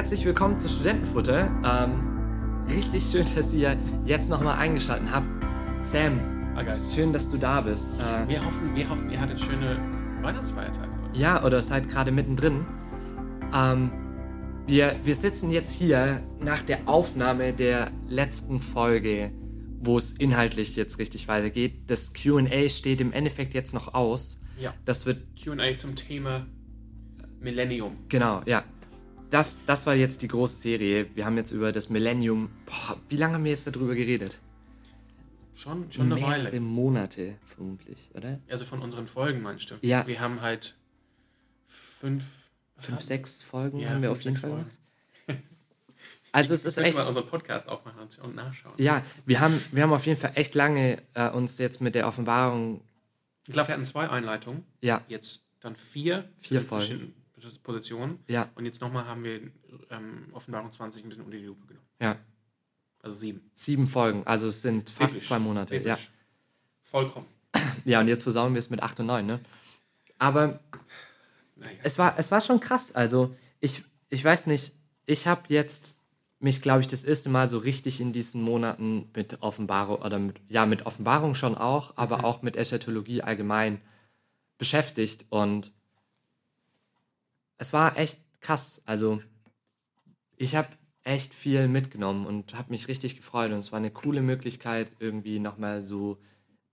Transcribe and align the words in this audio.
Herzlich 0.00 0.24
willkommen 0.24 0.58
zu 0.58 0.66
Studentenfutter. 0.66 1.50
Ähm, 1.62 2.66
richtig 2.74 3.04
schön, 3.04 3.26
dass 3.36 3.52
ihr 3.52 3.76
jetzt 4.06 4.30
nochmal 4.30 4.56
eingeschaltet 4.56 5.10
habt. 5.10 5.26
Sam, 5.82 6.54
geil. 6.54 6.74
schön, 6.94 7.12
dass 7.12 7.28
du 7.28 7.36
da 7.36 7.60
bist. 7.60 8.00
Äh, 8.00 8.26
Wir 8.26 8.42
hoffen, 8.42 8.74
wir 8.74 8.88
hoffen, 8.88 9.10
ihr 9.10 9.20
hattet 9.20 9.38
schöne 9.38 9.78
Weihnachtsfeiertage. 10.22 10.88
oder? 10.88 11.18
ja, 11.18 11.44
oder 11.44 11.60
seid 11.60 11.90
gerade 11.90 12.12
mittendrin. 12.12 12.64
Ähm, 13.52 13.92
wir, 14.66 14.96
wir 15.04 15.14
sitzen 15.14 15.50
jetzt 15.50 15.70
hier 15.70 16.22
nach 16.40 16.62
der 16.62 16.78
Aufnahme 16.86 17.52
der 17.52 17.90
letzten 18.08 18.60
Folge, 18.60 19.32
wo 19.82 19.98
es 19.98 20.12
inhaltlich 20.12 20.76
jetzt 20.76 20.98
richtig 20.98 21.28
weitergeht. 21.28 21.74
Das 21.88 22.14
QA 22.14 22.70
steht 22.70 23.02
im 23.02 23.12
Endeffekt 23.12 23.52
jetzt 23.52 23.74
noch 23.74 23.92
aus. 23.92 24.40
Ja. 24.58 24.72
Das 24.86 25.04
wird 25.04 25.18
Q&A 25.44 25.76
zum 25.76 25.94
Thema 25.94 26.46
Millennium. 27.38 27.98
Genau, 28.08 28.40
ja. 28.46 28.64
Das, 29.30 29.58
das 29.66 29.86
war 29.86 29.94
jetzt 29.94 30.22
die 30.22 30.28
große 30.28 30.56
Serie. 30.56 31.06
Wir 31.14 31.24
haben 31.24 31.36
jetzt 31.36 31.52
über 31.52 31.70
das 31.72 31.88
Millennium. 31.88 32.50
Boah, 32.66 32.96
wie 33.08 33.16
lange 33.16 33.34
haben 33.34 33.44
wir 33.44 33.52
jetzt 33.52 33.66
darüber 33.66 33.94
geredet? 33.94 34.38
Schon, 35.54 35.92
schon 35.92 36.06
eine 36.06 36.14
Mehrere 36.16 36.44
Weile. 36.46 36.60
Monate, 36.60 37.36
vermutlich, 37.44 38.10
oder? 38.14 38.40
Also 38.48 38.64
von 38.64 38.80
unseren 38.80 39.06
Folgen 39.06 39.42
meinst 39.42 39.70
du? 39.70 39.74
Ja. 39.82 40.06
Wir 40.06 40.20
haben 40.20 40.40
halt 40.40 40.74
fünf... 41.66 42.24
Fünf, 42.78 42.96
haben- 42.96 43.02
sechs 43.02 43.42
Folgen 43.42 43.78
Ja, 43.78 43.90
haben 43.90 44.02
wir 44.02 44.10
auf 44.10 44.22
jeden 44.22 44.36
Fall 44.38 44.50
Folgen. 44.50 44.64
gemacht. 44.64 44.76
Also 46.32 46.54
es 46.54 46.64
ist 46.64 46.78
echt. 46.78 46.96
mal 46.96 47.06
unseren 47.08 47.26
Podcast 47.26 47.68
aufmachen 47.68 48.08
und 48.22 48.34
nachschauen. 48.36 48.74
Ja, 48.78 49.02
wir 49.26 49.40
haben, 49.40 49.60
wir 49.72 49.82
haben 49.82 49.92
auf 49.92 50.06
jeden 50.06 50.18
Fall 50.18 50.32
echt 50.36 50.54
lange 50.54 51.02
äh, 51.14 51.28
uns 51.28 51.58
jetzt 51.58 51.80
mit 51.80 51.94
der 51.96 52.06
Offenbarung. 52.06 52.82
Ich 53.48 53.52
glaube, 53.52 53.68
wir 53.68 53.74
hatten 53.74 53.84
zwei 53.84 54.08
Einleitungen. 54.08 54.64
Ja, 54.80 55.02
Jetzt 55.08 55.42
dann 55.60 55.74
vier. 55.76 56.30
Vier 56.38 56.62
Folgen. 56.62 57.14
Positionen. 57.62 58.18
ja, 58.28 58.48
Und 58.54 58.64
jetzt 58.64 58.80
nochmal 58.80 59.06
haben 59.06 59.24
wir 59.24 59.40
ähm, 59.90 60.28
Offenbarung 60.32 60.70
20 60.70 61.02
ein 61.04 61.08
bisschen 61.08 61.24
unter 61.24 61.36
die 61.38 61.44
Lupe 61.44 61.66
genommen. 61.66 61.86
ja. 62.00 62.16
Also 63.02 63.16
sieben. 63.16 63.50
Sieben 63.54 63.88
Folgen, 63.88 64.26
also 64.26 64.48
es 64.48 64.60
sind 64.60 64.90
fast 64.90 65.14
Biblisch. 65.14 65.28
zwei 65.28 65.38
Monate. 65.38 65.74
Ja. 65.76 65.94
Biblisch. 65.94 66.10
Vollkommen. 66.82 67.26
ja, 67.86 67.98
und 68.00 68.08
jetzt 68.08 68.24
versauen 68.24 68.52
wir 68.52 68.58
es 68.58 68.68
mit 68.68 68.82
acht 68.82 69.00
und 69.00 69.06
neun, 69.06 69.24
ne? 69.24 69.40
Aber 70.18 70.60
Naja. 71.56 71.72
es 71.82 71.98
war, 71.98 72.18
es 72.18 72.30
war 72.30 72.42
schon 72.42 72.60
krass. 72.60 72.94
Also, 72.94 73.34
ich, 73.60 73.84
ich 74.10 74.22
weiß 74.22 74.46
nicht, 74.48 74.74
ich 75.06 75.26
habe 75.26 75.44
jetzt 75.48 75.96
mich, 76.40 76.60
glaube 76.60 76.82
ich, 76.82 76.88
das 76.88 77.02
erste 77.04 77.30
Mal 77.30 77.48
so 77.48 77.56
richtig 77.56 78.02
in 78.02 78.12
diesen 78.12 78.42
Monaten 78.42 79.08
mit 79.14 79.40
Offenbarung 79.42 80.02
oder 80.02 80.18
mit, 80.18 80.38
ja, 80.48 80.66
mit 80.66 80.84
Offenbarung 80.84 81.34
schon 81.34 81.56
auch, 81.56 81.96
aber 81.96 82.24
auch 82.24 82.42
mit 82.42 82.56
Eschatologie 82.56 83.22
allgemein 83.22 83.80
beschäftigt 84.58 85.24
und 85.30 85.72
es 87.60 87.72
war 87.72 87.96
echt 87.98 88.18
krass. 88.40 88.82
Also, 88.86 89.22
ich 90.36 90.56
habe 90.56 90.68
echt 91.04 91.34
viel 91.34 91.68
mitgenommen 91.68 92.26
und 92.26 92.54
habe 92.54 92.70
mich 92.70 92.88
richtig 92.88 93.16
gefreut 93.16 93.52
und 93.52 93.58
es 93.58 93.70
war 93.70 93.78
eine 93.78 93.90
coole 93.90 94.22
Möglichkeit, 94.22 94.90
irgendwie 94.98 95.38
nochmal 95.38 95.82
so 95.82 96.18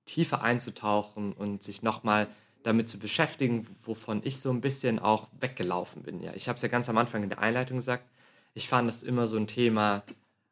tiefer 0.05 0.41
einzutauchen 0.41 1.33
und 1.33 1.63
sich 1.63 1.81
nochmal 1.83 2.27
damit 2.63 2.87
zu 2.89 2.99
beschäftigen, 2.99 3.67
wovon 3.83 4.21
ich 4.23 4.39
so 4.39 4.49
ein 4.49 4.61
bisschen 4.61 4.99
auch 4.99 5.27
weggelaufen 5.39 6.03
bin. 6.03 6.21
Ja, 6.21 6.33
ich 6.33 6.47
habe 6.47 6.55
es 6.55 6.61
ja 6.61 6.69
ganz 6.69 6.89
am 6.89 6.97
Anfang 6.97 7.23
in 7.23 7.29
der 7.29 7.39
Einleitung 7.39 7.77
gesagt. 7.77 8.09
Ich 8.53 8.67
fand 8.69 8.87
das 8.87 9.03
immer 9.03 9.27
so 9.27 9.37
ein 9.37 9.47
Thema, 9.47 10.03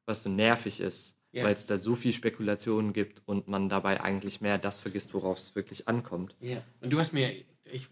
was 0.06 0.24
so 0.24 0.30
nervig 0.30 0.80
ist, 0.82 1.18
Ja. 1.32 1.44
weil 1.46 1.56
es 1.56 1.66
da 1.66 1.78
so 1.78 1.96
viel 1.96 2.12
Spekulationen 2.14 2.92
gibt 2.94 3.22
und 3.26 3.48
man 3.48 3.70
dabei 3.70 4.02
eigentlich 4.02 4.42
mehr 4.42 4.58
das 4.58 4.80
vergisst, 4.82 5.14
worauf 5.14 5.38
es 5.38 5.56
wirklich 5.56 5.88
ankommt. 5.88 6.36
Ja. 6.40 6.62
Und 6.82 6.92
du 6.92 7.00
hast 7.00 7.14
mir, 7.14 7.32
ich, 7.66 7.88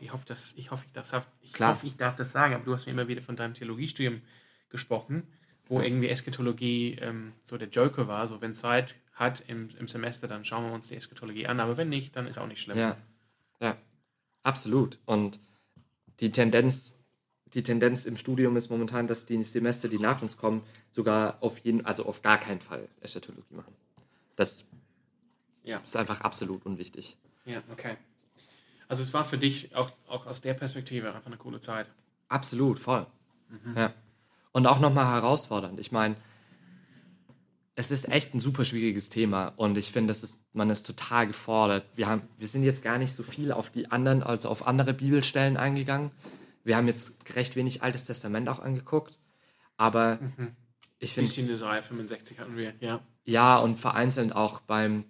ich 0.00 0.12
hoffe, 0.12 0.24
dass, 0.26 0.54
ich 0.54 0.70
hoffe, 0.70 0.84
ich, 0.86 0.92
das, 0.92 1.10
darf- 1.10 1.26
ich 1.40 1.52
Klar. 1.52 1.70
hoffe, 1.72 1.86
ich 1.86 1.96
darf 1.96 2.16
das 2.16 2.32
sagen, 2.32 2.54
aber 2.54 2.64
du 2.64 2.72
hast 2.74 2.86
mir 2.86 2.92
immer 2.92 3.08
wieder 3.08 3.22
von 3.22 3.36
deinem 3.36 3.54
Theologiestudium 3.54 4.22
gesprochen, 4.70 5.26
wo 5.66 5.80
irgendwie 5.80 6.08
Eschatologie 6.08 6.98
ähm, 7.00 7.32
so 7.42 7.56
der 7.58 7.68
Joker 7.68 8.08
war. 8.08 8.28
So, 8.28 8.40
wenn 8.40 8.54
Zeit 8.54 8.96
hat 9.12 9.44
im, 9.48 9.68
im 9.78 9.88
Semester, 9.88 10.26
dann 10.26 10.44
schauen 10.44 10.64
wir 10.64 10.72
uns 10.72 10.88
die 10.88 10.96
Eschatologie 10.96 11.46
an, 11.46 11.60
aber 11.60 11.76
wenn 11.76 11.88
nicht, 11.88 12.16
dann 12.16 12.26
ist 12.26 12.38
auch 12.38 12.46
nicht 12.46 12.60
schlimm. 12.60 12.76
Ja, 12.78 12.96
ja, 13.60 13.76
absolut. 14.42 14.98
Und 15.06 15.38
die 16.20 16.30
Tendenz, 16.32 16.98
die 17.54 17.62
Tendenz 17.62 18.04
im 18.06 18.16
Studium 18.16 18.56
ist 18.56 18.68
momentan, 18.70 19.06
dass 19.06 19.26
die 19.26 19.42
Semester, 19.44 19.88
die 19.88 19.98
nach 19.98 20.20
uns 20.22 20.36
kommen, 20.36 20.64
sogar 20.90 21.38
auf 21.42 21.58
jeden, 21.58 21.84
also 21.86 22.04
auf 22.06 22.22
gar 22.22 22.38
keinen 22.38 22.60
Fall 22.60 22.88
Eschatologie 23.00 23.54
machen. 23.54 23.74
Das 24.36 24.68
Ja. 25.62 25.78
ist 25.78 25.96
einfach 25.96 26.20
absolut 26.20 26.66
unwichtig. 26.66 27.16
Ja, 27.46 27.62
okay. 27.70 27.96
Also 28.88 29.02
es 29.02 29.14
war 29.14 29.24
für 29.24 29.38
dich 29.38 29.74
auch, 29.74 29.90
auch 30.08 30.26
aus 30.26 30.40
der 30.40 30.54
Perspektive 30.54 31.08
einfach 31.08 31.26
eine 31.26 31.36
coole 31.36 31.60
Zeit. 31.60 31.88
Absolut, 32.28 32.78
voll. 32.78 33.06
Ja. 33.76 33.92
Und 34.52 34.66
auch 34.66 34.78
nochmal 34.78 35.06
herausfordernd. 35.06 35.78
Ich 35.80 35.92
meine, 35.92 36.16
es 37.76 37.90
ist 37.90 38.08
echt 38.08 38.34
ein 38.34 38.40
super 38.40 38.64
schwieriges 38.64 39.10
Thema 39.10 39.52
und 39.56 39.76
ich 39.76 39.90
finde, 39.90 40.14
man 40.52 40.70
ist 40.70 40.86
total 40.86 41.26
gefordert. 41.26 41.84
Wir, 41.94 42.08
haben, 42.08 42.22
wir 42.38 42.46
sind 42.46 42.62
jetzt 42.62 42.82
gar 42.82 42.98
nicht 42.98 43.12
so 43.12 43.22
viel 43.22 43.50
auf 43.52 43.70
die 43.70 43.90
anderen, 43.90 44.22
also 44.22 44.48
auf 44.48 44.66
andere 44.66 44.94
Bibelstellen 44.94 45.56
eingegangen. 45.56 46.12
Wir 46.62 46.76
haben 46.76 46.86
jetzt 46.86 47.14
recht 47.34 47.56
wenig 47.56 47.82
Altes 47.82 48.04
Testament 48.04 48.48
auch 48.48 48.60
angeguckt. 48.60 49.18
Aber 49.76 50.20
ich 50.98 51.14
finde, 51.14 51.28
Bisschen 51.28 51.48
Jesaja 51.48 51.82
65 51.82 52.38
hatten 52.38 52.56
wir, 52.56 52.74
ja. 52.80 53.00
ja, 53.24 53.58
und 53.58 53.78
vereinzelt 53.78 54.34
auch 54.34 54.60
beim, 54.60 55.04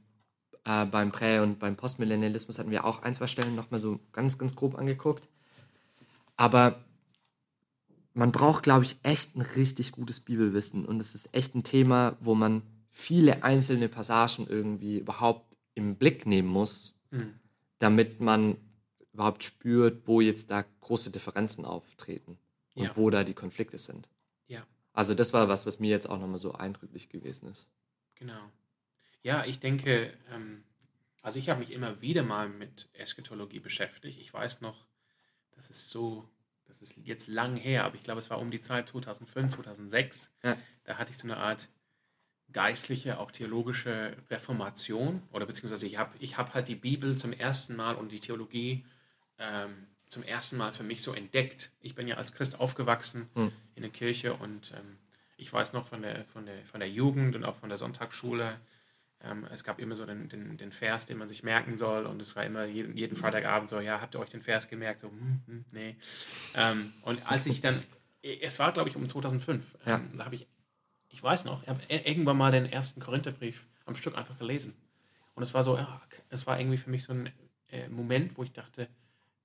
äh, 0.65 0.87
beim 0.87 1.13
Prä- 1.13 1.41
und 1.41 1.59
beim 1.59 1.77
Postmillennialismus 1.77 2.59
hatten 2.59 2.71
wir 2.71 2.85
auch 2.85 3.03
ein, 3.03 3.15
zwei 3.15 3.27
Stellen 3.27 3.55
nochmal 3.55 3.81
so 3.81 4.01
ganz, 4.13 4.39
ganz 4.39 4.55
grob 4.57 4.77
angeguckt. 4.77 5.29
Aber 6.37 6.83
man 8.15 8.33
braucht, 8.33 8.63
glaube 8.63 8.85
ich, 8.85 8.97
echt 9.03 9.37
ein 9.37 9.43
richtig 9.43 9.93
gutes 9.93 10.21
Bibelwissen. 10.21 10.85
Und 10.87 11.01
es 11.01 11.15
ist 11.15 11.35
echt 11.35 11.55
ein 11.55 11.65
Thema, 11.65 12.17
wo 12.21 12.35
man 12.35 12.63
viele 12.93 13.43
einzelne 13.43 13.89
Passagen 13.89 14.47
irgendwie 14.47 14.99
überhaupt 14.99 15.57
im 15.75 15.97
Blick 15.97 16.27
nehmen 16.27 16.49
muss, 16.49 17.03
Mhm. 17.11 17.35
damit 17.79 18.21
man 18.21 18.57
überhaupt 19.13 19.43
spürt, 19.45 20.07
wo 20.07 20.21
jetzt 20.21 20.51
da 20.51 20.65
große 20.81 21.11
Differenzen 21.11 21.65
auftreten 21.65 22.39
und 22.75 22.85
Ja. 22.85 22.97
wo 22.97 23.11
da 23.11 23.25
die 23.25 23.35
Konflikte 23.35 23.79
sind. 23.79 24.09
Ja, 24.47 24.65
Also 24.93 25.15
das 25.15 25.33
war 25.33 25.49
was, 25.49 25.67
was 25.67 25.81
mir 25.81 25.91
jetzt 25.91 26.09
auch 26.09 26.19
nochmal 26.21 26.39
so 26.39 26.53
eindrücklich 26.53 27.09
gewesen 27.09 27.49
ist. 27.49 27.67
genau. 28.17 28.39
Ja, 29.25 29.45
ich 29.45 29.59
denke, 29.59 30.13
ähm, 30.33 30.63
also 31.23 31.39
ich 31.39 31.49
habe 31.49 31.61
mich 31.61 31.73
immer 31.73 32.01
wieder 32.03 32.23
mal 32.23 32.49
mit 32.49 32.89
Eschatologie 32.93 33.59
beschäftigt. 33.59 34.21
Ich 34.21 34.33
weiß 34.33 34.61
noch, 34.61 34.87
das 35.57 35.71
ist 35.71 35.89
so, 35.91 36.29
das 36.67 36.83
ist 36.83 36.99
jetzt 37.05 37.27
lang 37.27 37.57
her, 37.57 37.85
aber 37.85 37.97
ich 37.97 38.03
glaube, 38.05 38.21
es 38.21 38.29
war 38.29 38.39
um 38.39 38.51
die 38.51 38.61
Zeit 38.61 38.91
2005, 38.91 39.55
2006. 39.55 40.35
Ja. 40.43 40.57
Da 40.85 40.99
hatte 40.99 41.11
ich 41.11 41.17
so 41.19 41.27
eine 41.27 41.39
Art 41.39 41.71
geistliche, 42.53 43.19
auch 43.19 43.31
theologische 43.31 44.15
Reformation. 44.31 45.23
Oder 45.33 45.47
beziehungsweise 45.47 45.87
ich 45.87 45.97
habe 45.97 46.15
ich 46.19 46.37
hab 46.37 46.53
halt 46.53 46.69
die 46.69 46.75
Bibel 46.77 47.17
zum 47.17 47.33
ersten 47.33 47.77
Mal 47.77 47.95
und 47.95 48.13
die 48.13 48.21
Theologie 48.21 48.85
ähm, 49.39 49.87
zum 50.09 50.23
ersten 50.23 50.59
Mal 50.59 50.73
für 50.75 50.83
mich 50.83 51.03
so 51.03 51.15
entdeckt. 51.15 51.73
Ich 51.81 51.95
bin 51.95 52.07
ja 52.07 52.17
als 52.17 52.33
Christ 52.35 52.61
aufgewachsen 52.61 53.31
Hm. 53.35 53.53
in 53.75 53.83
der 53.83 53.91
Kirche 53.91 54.35
und 54.35 54.73
ähm, 54.77 54.99
ich 55.39 55.51
weiß 55.51 55.73
noch 55.73 55.89
von 55.89 56.03
der, 56.03 56.27
von, 56.27 56.45
der, 56.45 56.65
von 56.67 56.81
der 56.81 56.91
Jugend 56.91 57.35
und 57.35 57.45
auch 57.45 57.57
von 57.57 57.71
der 57.71 57.79
Sonntagsschule, 57.79 58.61
ähm, 59.25 59.47
es 59.51 59.65
gab 59.65 59.79
immer 59.81 59.97
so 59.97 60.05
den, 60.07 60.29
den, 60.29 60.57
den 60.57 60.71
Vers, 60.73 61.07
den 61.07 61.19
man 61.19 61.29
sich 61.29 61.43
merken 61.43 61.77
soll 61.77 62.07
und 62.07 62.21
es 62.23 62.37
war 62.37 62.45
immer 62.45 62.65
jeden, 62.65 62.97
jeden 62.97 63.17
Freitagabend 63.17 63.69
so, 63.71 63.81
ja, 63.81 64.01
habt 64.01 64.15
ihr 64.15 64.21
euch 64.21 64.31
den 64.31 64.43
Vers 64.43 64.69
gemerkt? 64.69 65.01
So, 65.01 65.11
hm, 65.11 65.41
hm, 65.47 65.65
nee. 65.73 65.97
Ähm, 66.55 66.93
und 67.03 67.27
als 67.31 67.47
ich 67.47 67.61
dann, 67.61 67.83
es 68.23 68.59
war 68.59 68.73
glaube 68.73 68.89
ich 68.91 68.97
um 68.97 69.09
2005, 69.09 69.77
Ja. 69.87 69.97
ähm, 69.97 70.11
da 70.17 70.25
habe 70.27 70.35
ich, 70.35 70.47
ich 71.09 71.23
weiß 71.23 71.45
noch, 71.45 71.63
ich 71.63 71.69
habe 71.69 71.81
irgendwann 71.89 72.37
mal 72.37 72.53
den 72.53 72.67
ersten 72.67 73.01
Korintherbrief 73.01 73.67
am 73.87 73.97
Stück 73.97 74.17
einfach 74.17 74.39
gelesen. 74.39 74.75
Und 75.35 75.43
es 75.43 75.53
war 75.55 75.65
so, 75.65 75.77
ja, 75.77 76.01
es 76.29 76.47
war 76.47 76.59
irgendwie 76.61 76.77
für 76.79 76.91
mich 76.91 77.05
so 77.05 77.13
ein 77.13 77.31
äh, 77.71 77.89
Moment, 77.89 78.37
wo 78.37 78.43
ich 78.45 78.53
dachte, 78.53 78.89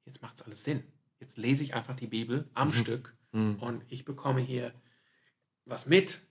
jetzt 0.06 0.22
macht 0.22 0.36
es 0.36 0.42
alles 0.44 0.64
Sinn. 0.64 0.84
Jetzt 1.20 1.38
lese 1.38 1.64
ich 1.64 1.74
einfach 1.74 1.96
die 1.96 2.08
Bibel 2.08 2.48
am 2.54 2.74
Stück 2.74 3.14
Mhm. 3.32 3.56
und 3.60 3.84
ich 3.90 4.06
bekomme 4.06 4.42
hier 4.42 4.74
was 5.66 5.86
mit. 5.86 6.22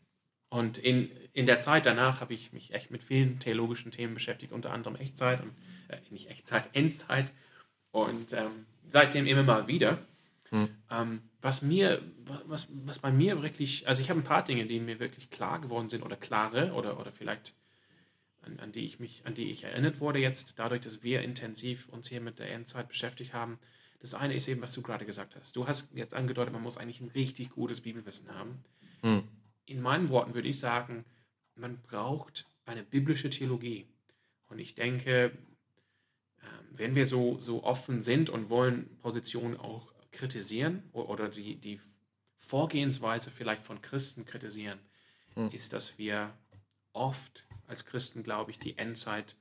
Und 0.50 0.78
in, 0.78 1.10
in 1.34 1.46
der 1.46 1.60
Zeit 1.60 1.84
danach 1.84 2.20
habe 2.20 2.32
ich 2.32 2.52
mich 2.52 2.72
echt 2.72 2.90
mit 2.90 3.02
vielen 3.02 3.38
theologischen 3.38 3.92
Themen 3.92 4.14
beschäftigt, 4.14 4.52
unter 4.52 4.72
anderem 4.72 4.96
Echtzeit 4.96 5.42
und 5.42 5.52
äh, 5.88 5.98
nicht 6.10 6.30
Echtzeit, 6.30 6.68
Endzeit. 6.72 7.32
Und 7.90 8.32
ähm, 8.32 8.66
seitdem 8.90 9.26
immer 9.26 9.42
mal 9.42 9.66
wieder. 9.66 9.98
Hm. 10.50 10.68
Ähm, 10.90 11.22
was 11.42 11.60
mir, 11.60 12.00
wa- 12.24 12.42
was, 12.46 12.68
was 12.86 12.98
bei 12.98 13.12
mir 13.12 13.42
wirklich, 13.42 13.86
also 13.86 14.00
ich 14.00 14.08
habe 14.08 14.20
ein 14.20 14.24
paar 14.24 14.44
Dinge, 14.44 14.64
die 14.66 14.80
mir 14.80 14.98
wirklich 14.98 15.28
klar 15.30 15.60
geworden 15.60 15.90
sind 15.90 16.02
oder 16.02 16.16
klare 16.16 16.72
oder, 16.72 16.98
oder 16.98 17.12
vielleicht 17.12 17.52
an, 18.40 18.58
an 18.58 18.72
die 18.72 18.86
ich 18.86 18.98
mich, 18.98 19.22
an 19.26 19.34
die 19.34 19.50
ich 19.50 19.64
erinnert 19.64 20.00
wurde 20.00 20.18
jetzt, 20.18 20.58
dadurch, 20.58 20.80
dass 20.80 21.02
wir 21.02 21.20
intensiv 21.20 21.88
uns 21.90 22.08
hier 22.08 22.22
mit 22.22 22.38
der 22.38 22.50
Endzeit 22.50 22.88
beschäftigt 22.88 23.34
haben. 23.34 23.58
Das 24.00 24.14
eine 24.14 24.34
ist 24.34 24.48
eben, 24.48 24.62
was 24.62 24.72
du 24.72 24.80
gerade 24.80 25.04
gesagt 25.04 25.36
hast. 25.36 25.54
Du 25.56 25.66
hast 25.66 25.94
jetzt 25.94 26.14
angedeutet, 26.14 26.52
man 26.54 26.62
muss 26.62 26.78
eigentlich 26.78 27.00
ein 27.00 27.10
richtig 27.10 27.50
gutes 27.50 27.82
Bibelwissen 27.82 28.32
haben. 28.34 28.64
Hm. 29.02 29.24
In 29.68 29.80
meinen 29.82 30.08
Worten 30.08 30.34
würde 30.34 30.48
ich 30.48 30.58
sagen, 30.58 31.04
man 31.54 31.80
braucht 31.82 32.46
eine 32.64 32.82
biblische 32.82 33.30
Theologie. 33.30 33.86
Und 34.48 34.58
ich 34.58 34.74
denke, 34.74 35.32
ähm, 36.42 36.68
wenn 36.72 36.94
wir 36.94 37.06
so, 37.06 37.38
so 37.38 37.64
offen 37.64 38.02
sind 38.02 38.30
und 38.30 38.48
wollen 38.48 38.96
Positionen 38.98 39.56
auch 39.56 39.92
kritisieren 40.10 40.82
oder 40.92 41.28
die, 41.28 41.56
die 41.56 41.80
Vorgehensweise 42.36 43.30
vielleicht 43.30 43.66
von 43.66 43.82
Christen 43.82 44.24
kritisieren, 44.24 44.78
Hm. 45.38 45.50
ist, 45.52 45.72
dass 45.72 45.98
wir 45.98 46.32
oft 46.92 47.46
als 47.68 47.84
Christen, 47.84 48.24
glaube 48.24 48.50
ich, 48.50 48.58
die 48.58 48.76
Endzeit 48.76 49.36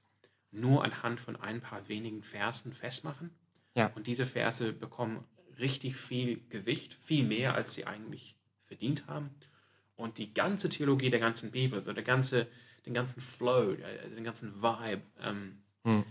nur 0.52 0.84
anhand 0.84 1.20
von 1.20 1.36
ein 1.36 1.60
paar 1.60 1.88
wenigen 1.88 2.24
Versen 2.24 2.74
festmachen. 2.74 3.32
Ja. 3.74 3.92
Und 3.96 4.06
diese 4.06 4.28
Verse 4.28 4.74
bekommen 4.74 5.26
richtig 5.58 5.96
viel 5.96 6.42
Gewicht, 6.50 6.94
viel 6.94 7.24
mehr, 7.24 7.56
als 7.56 7.74
sie 7.74 7.86
eigentlich 7.86 8.36
verdient 8.64 9.08
haben. 9.08 9.32
Und 9.98 10.18
die 10.20 10.34
ganze 10.34 10.70
Theologie 10.70 11.10
der 11.10 11.20
ganzen 11.20 11.52
Bibel, 11.52 11.82
so 11.82 11.92
der 11.92 12.04
ganze, 12.04 12.48
den 12.86 12.94
ganzen 12.94 13.20
Flow, 13.20 13.76
also 13.84 14.16
den 14.16 14.24
ganzen 14.24 14.62
Vibe, 14.62 15.02
ähm, 15.22 15.58
Hm. 15.84 16.06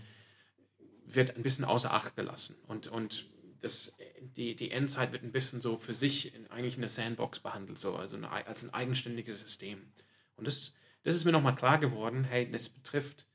wird 1.05 1.35
ein 1.35 1.43
bisschen 1.43 1.65
außer 1.65 1.91
Acht 1.93 2.15
gelassen. 2.15 2.55
Und, 2.67 2.87
und 2.87 3.25
das, 3.61 3.97
die, 4.21 4.55
die 4.55 4.71
Endzeit 4.71 5.11
wird 5.13 5.23
ein 5.23 5.31
bisschen 5.31 5.61
so 5.61 5.77
für 5.77 5.93
sich 5.93 6.33
in, 6.35 6.47
eigentlich 6.51 6.75
in 6.75 6.81
der 6.81 6.89
Sandbox 6.89 7.39
behandelt, 7.39 7.79
so, 7.79 7.95
also 7.95 8.17
eine, 8.17 8.29
als 8.29 8.63
ein 8.63 8.73
eigenständiges 8.73 9.39
System. 9.39 9.91
Und 10.35 10.45
das, 10.47 10.73
das 11.03 11.15
ist 11.15 11.25
mir 11.25 11.31
nochmal 11.31 11.55
klar 11.55 11.79
geworden, 11.79 12.23
hey, 12.23 12.49
das 12.51 12.69
betrifft, 12.69 13.25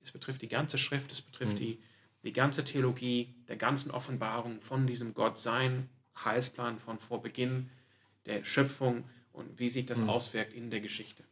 es 0.00 0.10
betrifft 0.12 0.42
die 0.42 0.48
ganze 0.48 0.78
Schrift, 0.78 1.10
es 1.12 1.20
betrifft 1.20 1.54
Mhm. 1.54 1.58
die, 1.58 1.82
die 2.22 2.32
ganze 2.32 2.64
Theologie, 2.64 3.34
der 3.48 3.56
ganzen 3.56 3.90
Offenbarung 3.90 4.60
von 4.60 4.86
diesem 4.86 5.12
Gott, 5.14 5.38
sein 5.38 5.88
Heilsplan 6.24 6.78
von 6.78 6.98
vor 6.98 7.22
Beginn 7.22 7.70
der 8.26 8.44
Schöpfung 8.44 9.04
und 9.38 9.58
wie 9.58 9.70
sich 9.70 9.86
das 9.86 10.00
Mhm. 10.00 10.10
auswirkt 10.10 10.52
in 10.52 10.70
der 10.70 10.80
Geschichte. 10.80 11.22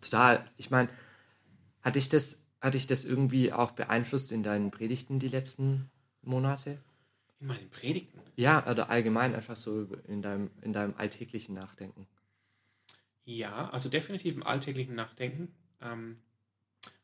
Total. 0.00 0.44
Ich 0.56 0.70
meine, 0.70 0.88
hatte 1.82 1.98
ich 1.98 2.08
das, 2.08 2.42
hatte 2.60 2.76
ich 2.76 2.86
das 2.86 3.04
irgendwie 3.04 3.52
auch 3.52 3.70
beeinflusst 3.70 4.32
in 4.32 4.42
deinen 4.42 4.70
Predigten 4.70 5.18
die 5.18 5.28
letzten 5.28 5.90
Monate? 6.22 6.78
In 7.40 7.46
meinen 7.46 7.70
Predigten. 7.70 8.20
Ja, 8.36 8.68
oder 8.68 8.90
allgemein 8.90 9.34
einfach 9.34 9.56
so 9.56 9.84
in 10.08 10.22
deinem, 10.22 10.50
in 10.62 10.72
deinem 10.72 10.94
alltäglichen 10.96 11.54
Nachdenken. 11.54 12.06
Ja, 13.24 13.70
also 13.70 13.88
definitiv 13.88 14.34
im 14.34 14.42
alltäglichen 14.42 14.94
Nachdenken. 14.96 15.54
Ähm, 15.80 16.16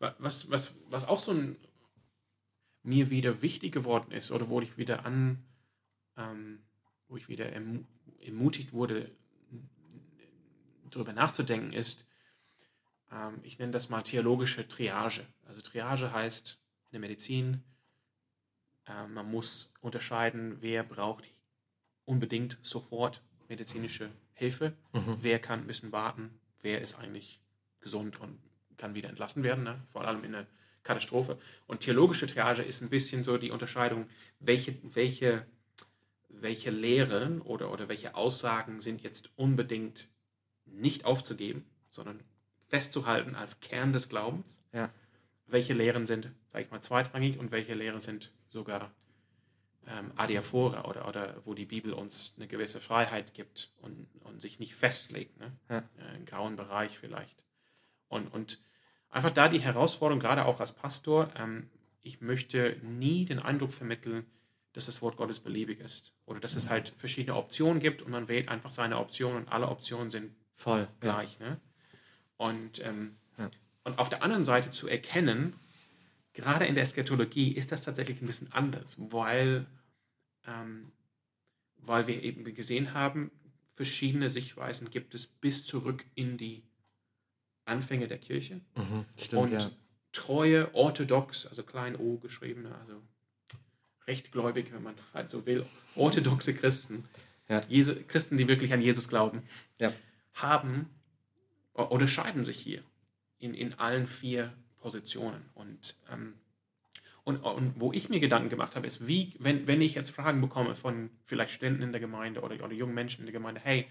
wa- 0.00 0.16
was, 0.18 0.50
was, 0.50 0.72
was 0.90 1.06
auch 1.06 1.20
so 1.20 1.30
ein, 1.32 1.56
mir 2.82 3.10
wieder 3.10 3.42
wichtig 3.42 3.72
geworden 3.72 4.10
ist 4.12 4.30
oder 4.32 4.48
wo 4.50 4.60
ich 4.60 4.76
wieder 4.78 5.04
an, 5.04 5.44
ähm, 6.16 6.60
wo 7.08 7.16
ich 7.16 7.28
wieder 7.28 7.52
ermu 7.52 7.84
ermutigt 8.20 8.72
wurde, 8.72 9.10
darüber 10.90 11.12
nachzudenken, 11.12 11.72
ist, 11.72 12.04
ähm, 13.12 13.40
ich 13.42 13.58
nenne 13.58 13.72
das 13.72 13.88
mal 13.88 14.02
theologische 14.02 14.66
Triage. 14.68 15.26
Also 15.46 15.60
Triage 15.60 16.12
heißt 16.12 16.58
in 16.86 16.92
der 16.92 17.00
Medizin, 17.00 17.62
äh, 18.86 19.06
man 19.06 19.30
muss 19.30 19.72
unterscheiden, 19.80 20.58
wer 20.60 20.82
braucht 20.82 21.28
unbedingt 22.04 22.58
sofort 22.62 23.22
medizinische 23.48 24.10
Hilfe, 24.34 24.74
Mhm. 24.92 25.18
wer 25.20 25.38
kann 25.38 25.60
ein 25.60 25.66
bisschen 25.66 25.92
warten, 25.92 26.38
wer 26.60 26.80
ist 26.80 26.94
eigentlich 26.94 27.40
gesund 27.80 28.20
und 28.20 28.38
kann 28.76 28.94
wieder 28.94 29.08
entlassen 29.08 29.42
werden, 29.42 29.64
ne? 29.64 29.82
vor 29.88 30.06
allem 30.06 30.22
in 30.24 30.34
einer 30.34 30.46
Katastrophe. 30.84 31.38
Und 31.66 31.80
theologische 31.80 32.26
Triage 32.26 32.62
ist 32.62 32.80
ein 32.80 32.88
bisschen 32.88 33.24
so 33.24 33.36
die 33.36 33.50
Unterscheidung, 33.50 34.08
welche, 34.38 34.78
welche, 34.82 35.46
welche 36.28 36.70
Lehren 36.70 37.40
oder, 37.42 37.72
oder 37.72 37.88
welche 37.88 38.14
Aussagen 38.14 38.80
sind 38.80 39.02
jetzt 39.02 39.30
unbedingt 39.36 40.08
nicht 40.72 41.04
aufzugeben, 41.04 41.64
sondern 41.88 42.20
festzuhalten 42.66 43.34
als 43.34 43.60
Kern 43.60 43.92
des 43.92 44.08
Glaubens. 44.08 44.60
Ja. 44.72 44.90
Welche 45.46 45.72
Lehren 45.72 46.06
sind, 46.06 46.30
sage 46.52 46.64
ich 46.64 46.70
mal, 46.70 46.82
zweitrangig 46.82 47.38
und 47.38 47.50
welche 47.50 47.74
Lehren 47.74 48.00
sind 48.00 48.32
sogar 48.48 48.90
ähm, 49.86 50.12
Adiaphora 50.16 50.84
oder, 50.84 51.08
oder 51.08 51.42
wo 51.44 51.54
die 51.54 51.64
Bibel 51.64 51.92
uns 51.92 52.34
eine 52.36 52.46
gewisse 52.46 52.80
Freiheit 52.80 53.34
gibt 53.34 53.70
und, 53.78 54.06
und 54.20 54.40
sich 54.42 54.58
nicht 54.58 54.74
festlegt. 54.74 55.38
Ne? 55.38 55.52
Ja. 55.68 55.78
Äh, 55.98 56.14
Einen 56.14 56.26
grauen 56.26 56.56
Bereich 56.56 56.98
vielleicht. 56.98 57.42
Und, 58.08 58.28
und 58.28 58.58
einfach 59.08 59.30
da 59.30 59.48
die 59.48 59.60
Herausforderung, 59.60 60.20
gerade 60.20 60.44
auch 60.44 60.60
als 60.60 60.72
Pastor, 60.72 61.30
ähm, 61.36 61.70
ich 62.02 62.20
möchte 62.20 62.76
nie 62.82 63.24
den 63.24 63.38
Eindruck 63.38 63.72
vermitteln, 63.72 64.26
dass 64.72 64.86
das 64.86 65.02
Wort 65.02 65.16
Gottes 65.16 65.40
beliebig 65.40 65.80
ist. 65.80 66.12
Oder 66.26 66.40
dass 66.40 66.54
es 66.54 66.68
halt 66.68 66.90
verschiedene 66.96 67.36
Optionen 67.36 67.80
gibt 67.80 68.02
und 68.02 68.10
man 68.10 68.28
wählt 68.28 68.48
einfach 68.48 68.72
seine 68.72 68.98
Option 68.98 69.36
und 69.36 69.48
alle 69.48 69.68
Optionen 69.68 70.10
sind 70.10 70.34
Voll. 70.58 70.88
Gleich. 70.98 71.38
Ne? 71.38 71.60
Und, 72.36 72.84
ähm, 72.84 73.14
Ja. 73.38 73.48
und 73.84 73.98
auf 74.00 74.08
der 74.08 74.24
anderen 74.24 74.44
Seite 74.44 74.72
zu 74.72 74.88
erkennen, 74.88 75.52
gerade 76.32 76.66
in 76.66 76.74
der 76.74 76.82
Eskatologie 76.82 77.52
ist 77.52 77.70
das 77.70 77.84
tatsächlich 77.84 78.20
ein 78.20 78.26
bisschen 78.26 78.52
anders, 78.52 78.96
weil, 78.98 79.66
ähm, 80.48 80.90
weil 81.76 82.08
wir 82.08 82.20
eben 82.24 82.42
gesehen 82.54 82.92
haben, 82.92 83.30
verschiedene 83.76 84.28
Sichtweisen 84.30 84.90
gibt 84.90 85.14
es 85.14 85.28
bis 85.28 85.64
zurück 85.64 86.04
in 86.16 86.36
die 86.38 86.64
Anfänge 87.64 88.08
der 88.08 88.18
Kirche. 88.18 88.60
Mhm. 88.74 89.04
Stimmt, 89.16 89.42
und 89.42 89.52
ja. 89.52 89.70
treue, 90.10 90.74
orthodox, 90.74 91.46
also 91.46 91.62
klein 91.62 91.94
o 91.94 92.18
geschriebene, 92.18 92.74
also 92.74 93.00
rechtgläubig, 94.08 94.72
wenn 94.72 94.82
man 94.82 94.96
halt 95.14 95.30
so 95.30 95.46
will, 95.46 95.64
orthodoxe 95.94 96.52
Christen, 96.52 97.08
Ja. 97.48 97.60
Jesu, 97.68 97.94
Christen, 98.08 98.36
die 98.38 98.48
wirklich 98.48 98.72
an 98.72 98.82
Jesus 98.82 99.06
glauben, 99.08 99.42
Ja. 99.78 99.92
Haben 100.42 100.90
o- 101.74 101.82
unterscheiden 101.84 102.44
sich 102.44 102.58
hier 102.58 102.82
in, 103.38 103.54
in 103.54 103.74
allen 103.74 104.06
vier 104.06 104.52
Positionen. 104.76 105.48
Und, 105.54 105.96
ähm, 106.10 106.34
und, 107.24 107.38
und 107.38 107.74
wo 107.80 107.92
ich 107.92 108.08
mir 108.08 108.20
Gedanken 108.20 108.48
gemacht 108.48 108.74
habe, 108.76 108.86
ist, 108.86 109.06
wie, 109.06 109.34
wenn, 109.38 109.66
wenn 109.66 109.80
ich 109.80 109.94
jetzt 109.94 110.10
Fragen 110.10 110.40
bekomme 110.40 110.74
von 110.74 111.10
vielleicht 111.24 111.52
Studenten 111.52 111.82
in 111.82 111.92
der 111.92 112.00
Gemeinde 112.00 112.40
oder, 112.40 112.62
oder 112.64 112.72
jungen 112.72 112.94
Menschen 112.94 113.20
in 113.20 113.26
der 113.26 113.32
Gemeinde, 113.32 113.60
hey, 113.62 113.86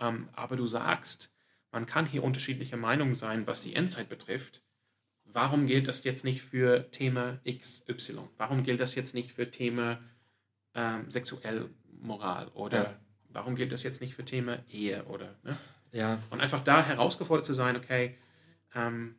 ähm, 0.00 0.28
aber 0.32 0.56
du 0.56 0.66
sagst, 0.66 1.32
man 1.70 1.86
kann 1.86 2.06
hier 2.06 2.22
unterschiedlicher 2.24 2.76
Meinung 2.76 3.14
sein, 3.14 3.46
was 3.46 3.60
die 3.62 3.74
Endzeit 3.74 4.08
betrifft. 4.08 4.62
Warum 5.24 5.66
gilt 5.66 5.88
das 5.88 6.04
jetzt 6.04 6.24
nicht 6.24 6.42
für 6.42 6.90
Thema 6.90 7.40
XY? 7.48 8.28
Warum 8.36 8.62
gilt 8.62 8.78
das 8.80 8.94
jetzt 8.94 9.14
nicht 9.14 9.32
für 9.32 9.50
Thema 9.50 10.00
ähm, 10.74 11.10
Sexuellmoral? 11.10 12.48
Oder 12.54 12.82
Ja. 12.82 13.00
Warum 13.34 13.56
gilt 13.56 13.72
das 13.72 13.82
jetzt 13.82 14.00
nicht 14.00 14.14
für 14.14 14.24
Thema 14.24 14.64
Ehe? 14.70 15.04
Oder, 15.04 15.34
ne? 15.42 15.58
Ja, 15.92 16.20
Und 16.30 16.40
einfach 16.40 16.64
da 16.64 16.84
herausgefordert 16.84 17.44
zu 17.44 17.52
sein, 17.52 17.76
okay, 17.76 18.16
ähm, 18.74 19.14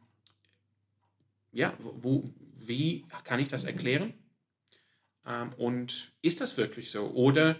ja, 1.52 1.74
wo, 1.80 2.30
wie 2.58 3.06
kann 3.24 3.40
ich 3.40 3.48
das 3.48 3.64
erklären? 3.64 4.14
Ähm, 5.26 5.54
und 5.54 6.12
ist 6.22 6.42
das 6.42 6.58
wirklich 6.58 6.92
so? 6.92 7.12
Oder 7.12 7.58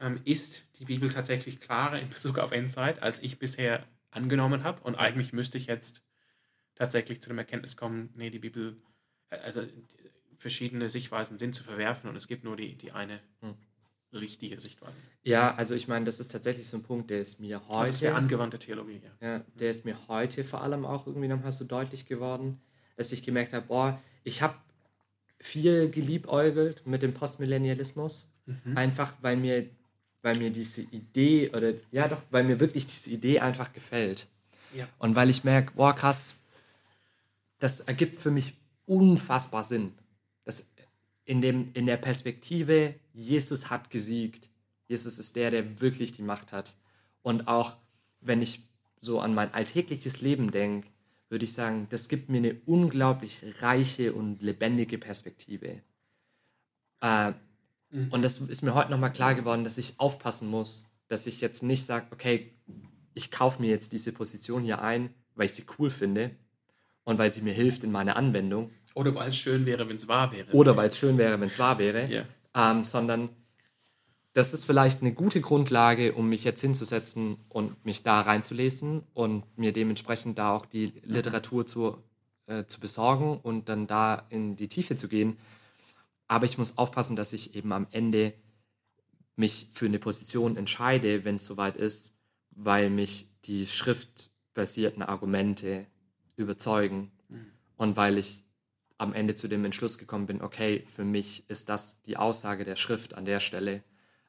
ähm, 0.00 0.20
ist 0.24 0.66
die 0.78 0.86
Bibel 0.86 1.10
tatsächlich 1.10 1.60
klarer 1.60 2.00
in 2.00 2.08
Bezug 2.08 2.38
auf 2.38 2.52
Endzeit, 2.52 3.02
als 3.02 3.20
ich 3.20 3.38
bisher 3.38 3.84
angenommen 4.10 4.64
habe? 4.64 4.82
Und 4.82 4.96
eigentlich 4.96 5.32
müsste 5.32 5.58
ich 5.58 5.66
jetzt 5.66 6.02
tatsächlich 6.74 7.20
zu 7.20 7.28
dem 7.28 7.38
Erkenntnis 7.38 7.76
kommen, 7.76 8.10
nee, 8.16 8.30
die 8.30 8.38
Bibel, 8.38 8.76
äh, 9.30 9.36
also 9.38 9.62
verschiedene 10.38 10.88
Sichtweisen 10.88 11.38
sind 11.38 11.54
zu 11.54 11.64
verwerfen 11.64 12.08
und 12.08 12.16
es 12.16 12.28
gibt 12.28 12.44
nur 12.44 12.56
die, 12.56 12.76
die 12.76 12.92
eine 12.92 13.20
Hm. 13.40 13.54
Richtige 14.12 14.58
Sichtweise. 14.58 14.96
ja, 15.22 15.54
also 15.54 15.74
ich 15.74 15.88
meine, 15.88 16.04
das 16.04 16.18
ist 16.20 16.30
tatsächlich 16.32 16.66
so 16.68 16.76
ein 16.78 16.82
Punkt, 16.82 17.10
der 17.10 17.20
ist 17.20 17.40
mir 17.40 17.60
Also 17.68 17.92
das 17.92 18.00
wäre 18.00 18.14
heute, 18.14 18.22
angewandte 18.22 18.58
Theologie, 18.58 19.00
ja. 19.20 19.28
ja, 19.36 19.44
der 19.58 19.70
ist 19.70 19.84
mir 19.84 19.96
heute 20.08 20.44
vor 20.44 20.62
allem 20.62 20.84
auch 20.84 21.06
irgendwie 21.06 21.28
nochmal 21.28 21.52
so 21.52 21.64
deutlich 21.64 22.06
geworden, 22.06 22.60
dass 22.96 23.12
ich 23.12 23.22
gemerkt 23.22 23.52
habe, 23.52 23.66
boah, 23.66 24.00
ich 24.24 24.40
habe 24.42 24.54
viel 25.40 25.90
geliebäugelt 25.90 26.86
mit 26.86 27.02
dem 27.02 27.14
Postmillennialismus, 27.14 28.30
Mhm. 28.46 28.78
einfach 28.78 29.12
weil 29.20 29.36
mir, 29.36 29.68
weil 30.22 30.38
mir 30.38 30.50
diese 30.50 30.80
Idee 30.80 31.50
oder 31.50 31.74
ja 31.92 32.08
doch, 32.08 32.22
weil 32.30 32.44
mir 32.44 32.58
wirklich 32.60 32.86
diese 32.86 33.10
Idee 33.10 33.40
einfach 33.40 33.74
gefällt. 33.74 34.26
Ja. 34.74 34.88
Und 34.98 35.14
weil 35.16 35.28
ich 35.28 35.44
merke, 35.44 35.72
boah, 35.74 35.94
krass, 35.94 36.34
das 37.58 37.80
ergibt 37.80 38.20
für 38.22 38.30
mich 38.30 38.54
unfassbar 38.86 39.64
Sinn. 39.64 39.92
Das 40.46 40.66
in, 41.26 41.42
dem, 41.42 41.70
in 41.74 41.84
der 41.84 41.98
Perspektive, 41.98 42.94
Jesus 43.18 43.68
hat 43.70 43.90
gesiegt. 43.90 44.48
Jesus 44.86 45.18
ist 45.18 45.34
der, 45.36 45.50
der 45.50 45.80
wirklich 45.80 46.12
die 46.12 46.22
Macht 46.22 46.52
hat. 46.52 46.74
Und 47.22 47.48
auch 47.48 47.76
wenn 48.20 48.40
ich 48.42 48.60
so 49.00 49.20
an 49.20 49.34
mein 49.34 49.52
alltägliches 49.52 50.20
Leben 50.20 50.50
denke, 50.50 50.88
würde 51.28 51.44
ich 51.44 51.52
sagen, 51.52 51.86
das 51.90 52.08
gibt 52.08 52.28
mir 52.30 52.38
eine 52.38 52.56
unglaublich 52.66 53.42
reiche 53.60 54.12
und 54.14 54.40
lebendige 54.42 54.98
Perspektive. 54.98 55.82
Äh, 57.00 57.32
Mhm. 57.90 58.08
Und 58.10 58.20
das 58.20 58.38
ist 58.38 58.60
mir 58.62 58.74
heute 58.74 58.90
nochmal 58.90 59.12
klar 59.12 59.34
geworden, 59.34 59.64
dass 59.64 59.78
ich 59.78 59.94
aufpassen 59.98 60.50
muss, 60.50 60.92
dass 61.08 61.26
ich 61.26 61.40
jetzt 61.40 61.62
nicht 61.62 61.86
sage, 61.86 62.06
okay, 62.10 62.52
ich 63.14 63.30
kaufe 63.30 63.62
mir 63.62 63.70
jetzt 63.70 63.94
diese 63.94 64.12
Position 64.12 64.62
hier 64.62 64.82
ein, 64.82 65.08
weil 65.36 65.46
ich 65.46 65.54
sie 65.54 65.64
cool 65.78 65.88
finde 65.88 66.32
und 67.04 67.16
weil 67.18 67.32
sie 67.32 67.40
mir 67.40 67.54
hilft 67.54 67.84
in 67.84 67.90
meiner 67.90 68.16
Anwendung 68.16 68.70
Oder 68.94 69.14
weil 69.14 69.30
es 69.30 69.38
schön 69.38 69.64
wäre, 69.64 69.88
wenn 69.88 69.96
es 69.96 70.06
wahr 70.06 70.30
wäre. 70.32 70.52
oder 70.52 70.76
weil 70.76 70.88
es 70.88 70.98
schön 70.98 71.16
wäre, 71.16 71.40
wenn 71.40 71.48
es 71.48 71.58
wahr 71.58 71.78
wäre, 71.78 72.12
Ja. 72.12 72.26
Ähm, 72.54 72.84
sondern 72.84 73.30
das 74.32 74.54
ist 74.54 74.64
vielleicht 74.64 75.00
eine 75.00 75.12
gute 75.12 75.40
Grundlage, 75.40 76.14
um 76.14 76.28
mich 76.28 76.44
jetzt 76.44 76.60
hinzusetzen 76.60 77.38
und 77.48 77.84
mich 77.84 78.02
da 78.02 78.20
reinzulesen 78.20 79.02
und 79.14 79.44
mir 79.58 79.72
dementsprechend 79.72 80.38
da 80.38 80.54
auch 80.54 80.66
die 80.66 80.92
Literatur 81.02 81.66
zu, 81.66 81.98
äh, 82.46 82.64
zu 82.66 82.78
besorgen 82.78 83.40
und 83.42 83.68
dann 83.68 83.86
da 83.86 84.26
in 84.28 84.54
die 84.54 84.68
Tiefe 84.68 84.96
zu 84.96 85.08
gehen. 85.08 85.38
Aber 86.28 86.44
ich 86.44 86.58
muss 86.58 86.78
aufpassen, 86.78 87.16
dass 87.16 87.32
ich 87.32 87.54
eben 87.54 87.72
am 87.72 87.86
Ende 87.90 88.34
mich 89.34 89.70
für 89.72 89.86
eine 89.86 89.98
Position 89.98 90.56
entscheide, 90.56 91.24
wenn 91.24 91.36
es 91.36 91.44
soweit 91.44 91.76
ist, 91.76 92.14
weil 92.50 92.90
mich 92.90 93.26
die 93.44 93.66
schriftbasierten 93.66 95.02
Argumente 95.02 95.86
überzeugen 96.36 97.10
mhm. 97.28 97.46
und 97.76 97.96
weil 97.96 98.18
ich 98.18 98.44
am 98.98 99.14
Ende 99.14 99.34
zu 99.34 99.48
dem 99.48 99.64
Entschluss 99.64 99.96
gekommen 99.96 100.26
bin, 100.26 100.42
okay, 100.42 100.84
für 100.94 101.04
mich 101.04 101.48
ist 101.48 101.68
das 101.68 102.02
die 102.02 102.16
Aussage 102.16 102.64
der 102.64 102.76
Schrift 102.76 103.14
an 103.14 103.24
der 103.24 103.40
Stelle 103.40 103.84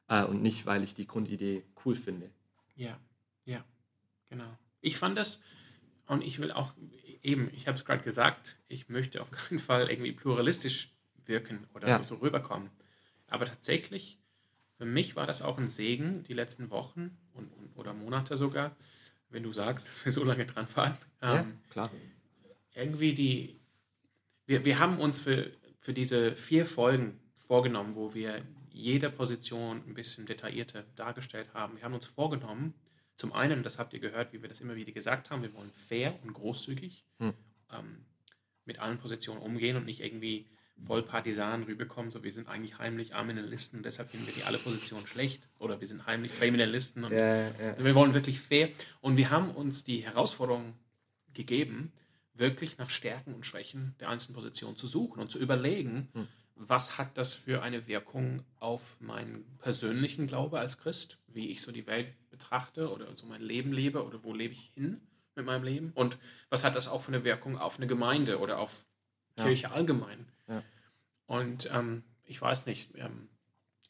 äh, 0.08 0.24
und 0.24 0.42
nicht, 0.42 0.64
weil 0.64 0.84
ich 0.84 0.94
die 0.94 1.06
Grundidee 1.06 1.64
cool 1.84 1.96
finde. 1.96 2.30
Ja, 2.76 2.98
ja, 3.44 3.64
genau. 4.28 4.56
Ich 4.80 4.96
fand 4.96 5.18
das 5.18 5.40
und 6.06 6.24
ich 6.24 6.38
will 6.38 6.52
auch 6.52 6.72
eben, 7.22 7.50
ich 7.52 7.66
habe 7.66 7.76
es 7.76 7.84
gerade 7.84 8.02
gesagt, 8.02 8.60
ich 8.68 8.88
möchte 8.88 9.20
auf 9.20 9.30
keinen 9.32 9.58
Fall 9.58 9.90
irgendwie 9.90 10.12
pluralistisch 10.12 10.92
wirken 11.26 11.66
oder 11.74 11.88
ja. 11.88 12.02
so 12.02 12.16
rüberkommen. 12.16 12.70
Aber 13.26 13.46
tatsächlich, 13.46 14.18
für 14.78 14.84
mich 14.84 15.16
war 15.16 15.26
das 15.26 15.42
auch 15.42 15.58
ein 15.58 15.68
Segen, 15.68 16.24
die 16.24 16.32
letzten 16.32 16.70
Wochen 16.70 17.16
und, 17.34 17.52
und 17.52 17.76
oder 17.76 17.92
Monate 17.92 18.36
sogar, 18.36 18.76
wenn 19.28 19.42
du 19.42 19.52
sagst, 19.52 19.88
dass 19.88 20.04
wir 20.04 20.12
so 20.12 20.24
lange 20.24 20.46
dran 20.46 20.66
fahren. 20.66 20.96
Ja, 21.22 21.40
ähm, 21.40 21.58
klar. 21.70 21.90
Irgendwie 22.74 23.14
die, 23.14 23.59
wir, 24.50 24.64
wir 24.64 24.80
haben 24.80 24.98
uns 24.98 25.20
für, 25.20 25.52
für 25.78 25.94
diese 25.94 26.32
vier 26.32 26.66
Folgen 26.66 27.20
vorgenommen, 27.38 27.94
wo 27.94 28.14
wir 28.14 28.42
jede 28.72 29.08
Position 29.08 29.82
ein 29.86 29.94
bisschen 29.94 30.26
detaillierter 30.26 30.84
dargestellt 30.96 31.54
haben. 31.54 31.76
Wir 31.76 31.84
haben 31.84 31.94
uns 31.94 32.06
vorgenommen, 32.06 32.74
zum 33.14 33.32
einen, 33.32 33.62
das 33.62 33.78
habt 33.78 33.92
ihr 33.94 34.00
gehört, 34.00 34.32
wie 34.32 34.42
wir 34.42 34.48
das 34.48 34.60
immer 34.60 34.74
wieder 34.74 34.90
gesagt 34.90 35.30
haben, 35.30 35.42
wir 35.42 35.54
wollen 35.54 35.70
fair 35.70 36.18
und 36.24 36.32
großzügig 36.32 37.04
hm. 37.18 37.32
ähm, 37.72 38.04
mit 38.64 38.80
allen 38.80 38.98
Positionen 38.98 39.40
umgehen 39.40 39.76
und 39.76 39.84
nicht 39.84 40.00
irgendwie 40.00 40.48
voll 40.84 41.02
Partisanen 41.02 41.64
rüberkommen, 41.66 42.10
so 42.10 42.24
wir 42.24 42.32
sind 42.32 42.48
eigentlich 42.48 42.78
heimlich 42.78 43.14
Arminalisten 43.14 43.78
und 43.78 43.84
deshalb 43.84 44.10
finden 44.10 44.26
wir 44.26 44.34
die 44.34 44.44
alle 44.44 44.58
Positionen 44.58 45.06
schlecht 45.06 45.46
oder 45.58 45.80
wir 45.80 45.86
sind 45.86 46.06
heimlich 46.06 46.32
Kriminalisten 46.32 47.04
und 47.04 47.12
ja, 47.12 47.36
ja. 47.36 47.52
Also 47.72 47.84
wir 47.84 47.94
wollen 47.94 48.14
wirklich 48.14 48.40
fair 48.40 48.70
und 49.00 49.16
wir 49.16 49.30
haben 49.30 49.50
uns 49.50 49.84
die 49.84 49.98
Herausforderung 49.98 50.74
gegeben, 51.34 51.92
wirklich 52.34 52.78
nach 52.78 52.90
Stärken 52.90 53.34
und 53.34 53.46
Schwächen 53.46 53.94
der 54.00 54.08
einzelnen 54.08 54.34
Positionen 54.34 54.76
zu 54.76 54.86
suchen 54.86 55.20
und 55.20 55.30
zu 55.30 55.38
überlegen, 55.38 56.08
hm. 56.12 56.28
was 56.54 56.98
hat 56.98 57.16
das 57.16 57.32
für 57.34 57.62
eine 57.62 57.86
Wirkung 57.86 58.44
auf 58.58 59.00
meinen 59.00 59.44
persönlichen 59.58 60.26
Glaube 60.26 60.58
als 60.60 60.78
Christ, 60.78 61.18
wie 61.28 61.48
ich 61.48 61.62
so 61.62 61.72
die 61.72 61.86
Welt 61.86 62.14
betrachte 62.30 62.90
oder 62.90 63.14
so 63.16 63.26
mein 63.26 63.42
Leben 63.42 63.72
lebe 63.72 64.04
oder 64.04 64.22
wo 64.24 64.32
lebe 64.32 64.52
ich 64.52 64.72
hin 64.74 65.00
mit 65.34 65.46
meinem 65.46 65.64
Leben 65.64 65.92
und 65.94 66.18
was 66.48 66.64
hat 66.64 66.74
das 66.76 66.88
auch 66.88 67.02
für 67.02 67.12
eine 67.12 67.24
Wirkung 67.24 67.58
auf 67.58 67.76
eine 67.76 67.86
Gemeinde 67.86 68.38
oder 68.38 68.58
auf 68.58 68.84
ja. 69.36 69.44
Kirche 69.44 69.70
allgemein. 69.70 70.26
Ja. 70.48 70.62
Und 71.26 71.70
ähm, 71.72 72.02
ich 72.24 72.40
weiß 72.40 72.66
nicht, 72.66 72.90
ähm, 72.96 73.28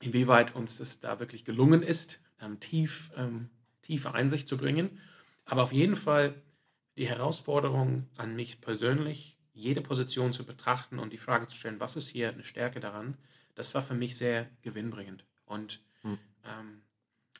inwieweit 0.00 0.54
uns 0.54 0.78
das 0.78 1.00
da 1.00 1.20
wirklich 1.20 1.44
gelungen 1.44 1.82
ist, 1.82 2.20
ähm, 2.40 2.58
tief, 2.60 3.10
ähm, 3.16 3.50
tiefe 3.82 4.14
Einsicht 4.14 4.48
zu 4.48 4.56
bringen. 4.56 4.98
Aber 5.44 5.62
auf 5.62 5.72
jeden 5.72 5.96
Fall 5.96 6.34
die 7.00 7.08
Herausforderung 7.08 8.06
an 8.18 8.36
mich 8.36 8.60
persönlich, 8.60 9.38
jede 9.54 9.80
Position 9.80 10.34
zu 10.34 10.44
betrachten 10.44 10.98
und 10.98 11.14
die 11.14 11.18
Frage 11.18 11.48
zu 11.48 11.56
stellen, 11.56 11.80
was 11.80 11.96
ist 11.96 12.10
hier 12.10 12.28
eine 12.28 12.44
Stärke 12.44 12.78
daran, 12.78 13.16
das 13.54 13.74
war 13.74 13.80
für 13.80 13.94
mich 13.94 14.18
sehr 14.18 14.50
gewinnbringend. 14.60 15.24
Und 15.46 15.80
hm. 16.02 16.18
ähm, 16.44 16.82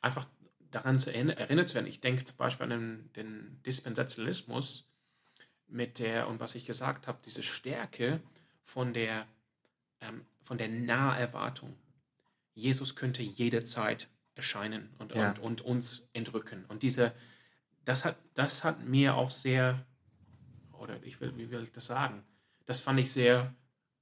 einfach 0.00 0.26
daran 0.70 0.98
zu 0.98 1.12
erinnert 1.12 1.68
zu 1.68 1.74
werden. 1.74 1.86
Ich 1.86 2.00
denke 2.00 2.24
zum 2.24 2.38
Beispiel 2.38 2.64
an 2.64 2.70
den, 2.70 3.12
den 3.16 3.62
Dispensationalismus 3.66 4.88
mit 5.68 5.98
der, 5.98 6.26
und 6.28 6.40
was 6.40 6.54
ich 6.54 6.64
gesagt 6.64 7.06
habe, 7.06 7.18
diese 7.26 7.42
Stärke 7.42 8.22
von 8.64 8.94
der, 8.94 9.26
ähm, 10.00 10.24
von 10.42 10.56
der 10.56 10.68
Naherwartung. 10.68 11.76
Jesus 12.54 12.96
könnte 12.96 13.22
jederzeit 13.22 14.08
erscheinen 14.36 14.88
und, 14.96 15.14
ja. 15.14 15.32
und, 15.32 15.38
und 15.38 15.60
uns 15.60 16.08
entrücken. 16.14 16.64
Und 16.68 16.82
diese, 16.82 17.12
das 17.84 18.04
hat, 18.04 18.16
das 18.34 18.64
hat 18.64 18.86
mir 18.86 19.14
auch 19.14 19.30
sehr, 19.30 19.84
oder 20.78 21.02
ich 21.02 21.20
will, 21.20 21.36
wie 21.36 21.50
will 21.50 21.62
ich 21.62 21.72
das 21.72 21.86
sagen? 21.86 22.22
Das 22.66 22.80
fand 22.80 23.00
ich 23.00 23.12
sehr 23.12 23.54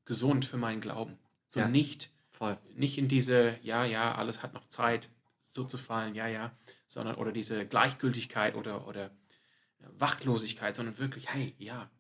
gesund 0.05 0.45
für 0.45 0.57
meinen 0.57 0.81
Glauben. 0.81 1.19
So 1.47 1.61
ja, 1.61 1.69
nicht, 1.69 2.11
voll. 2.31 2.59
nicht 2.75 2.99
in 2.99 3.09
diese, 3.09 3.59
ja, 3.63 3.85
ja, 3.85 4.15
alles 4.15 4.43
hat 4.43 4.55
noch 4.55 4.69
Zeit, 4.69 5.09
so 5.41 5.65
zu 5.65 5.79
fallen, 5.79 6.15
ja, 6.15 6.27
ja, 6.27 6.53
sondern 6.87 7.17
oder 7.17 7.33
diese 7.33 7.67
Gleichgültigkeit 7.67 8.55
oder, 8.55 8.87
oder 8.87 9.11
Wachtlosigkeit, 9.99 10.77
sondern 10.77 10.99
wirklich, 10.99 11.33
hey, 11.33 11.55
ja, 11.59 11.91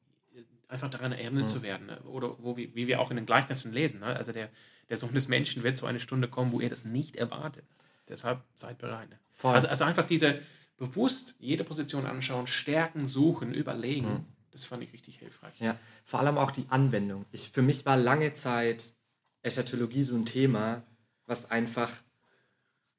einfach 0.68 0.90
daran 0.90 1.12
erinnert 1.12 1.44
mhm. 1.44 1.48
zu 1.48 1.62
werden. 1.62 1.86
Ne? 1.86 1.98
Oder 2.02 2.36
wo, 2.38 2.56
wie, 2.56 2.74
wie 2.74 2.86
wir 2.86 3.00
auch 3.00 3.10
in 3.10 3.16
den 3.16 3.26
Gleichnissen 3.26 3.72
lesen. 3.72 4.00
Ne? 4.00 4.06
Also 4.06 4.32
der, 4.32 4.50
der 4.88 4.96
Sohn 4.96 5.14
des 5.14 5.28
Menschen 5.28 5.62
wird 5.62 5.78
zu 5.78 5.86
einer 5.86 5.98
Stunde 5.98 6.28
kommen, 6.28 6.52
wo 6.52 6.60
ihr 6.60 6.68
das 6.68 6.84
nicht 6.84 7.16
erwartet. 7.16 7.64
Deshalb 8.08 8.42
seid 8.54 8.78
bereit. 8.78 9.08
Ne? 9.08 9.18
Also, 9.42 9.68
also 9.68 9.84
einfach 9.84 10.06
diese 10.06 10.40
bewusst 10.78 11.34
jede 11.38 11.64
Position 11.64 12.06
anschauen, 12.06 12.46
stärken, 12.46 13.06
suchen, 13.06 13.52
überlegen. 13.52 14.08
Mhm. 14.08 14.24
Das 14.50 14.64
fand 14.64 14.82
ich 14.82 14.92
richtig 14.92 15.18
hilfreich. 15.18 15.54
Ja, 15.60 15.76
vor 16.04 16.20
allem 16.20 16.38
auch 16.38 16.50
die 16.50 16.64
Anwendung. 16.70 17.24
Ich, 17.32 17.50
für 17.50 17.62
mich 17.62 17.84
war 17.84 17.96
lange 17.96 18.32
Zeit 18.34 18.92
Eschatologie 19.42 20.02
so 20.02 20.16
ein 20.16 20.24
Thema, 20.26 20.82
was 21.26 21.50
einfach 21.50 21.92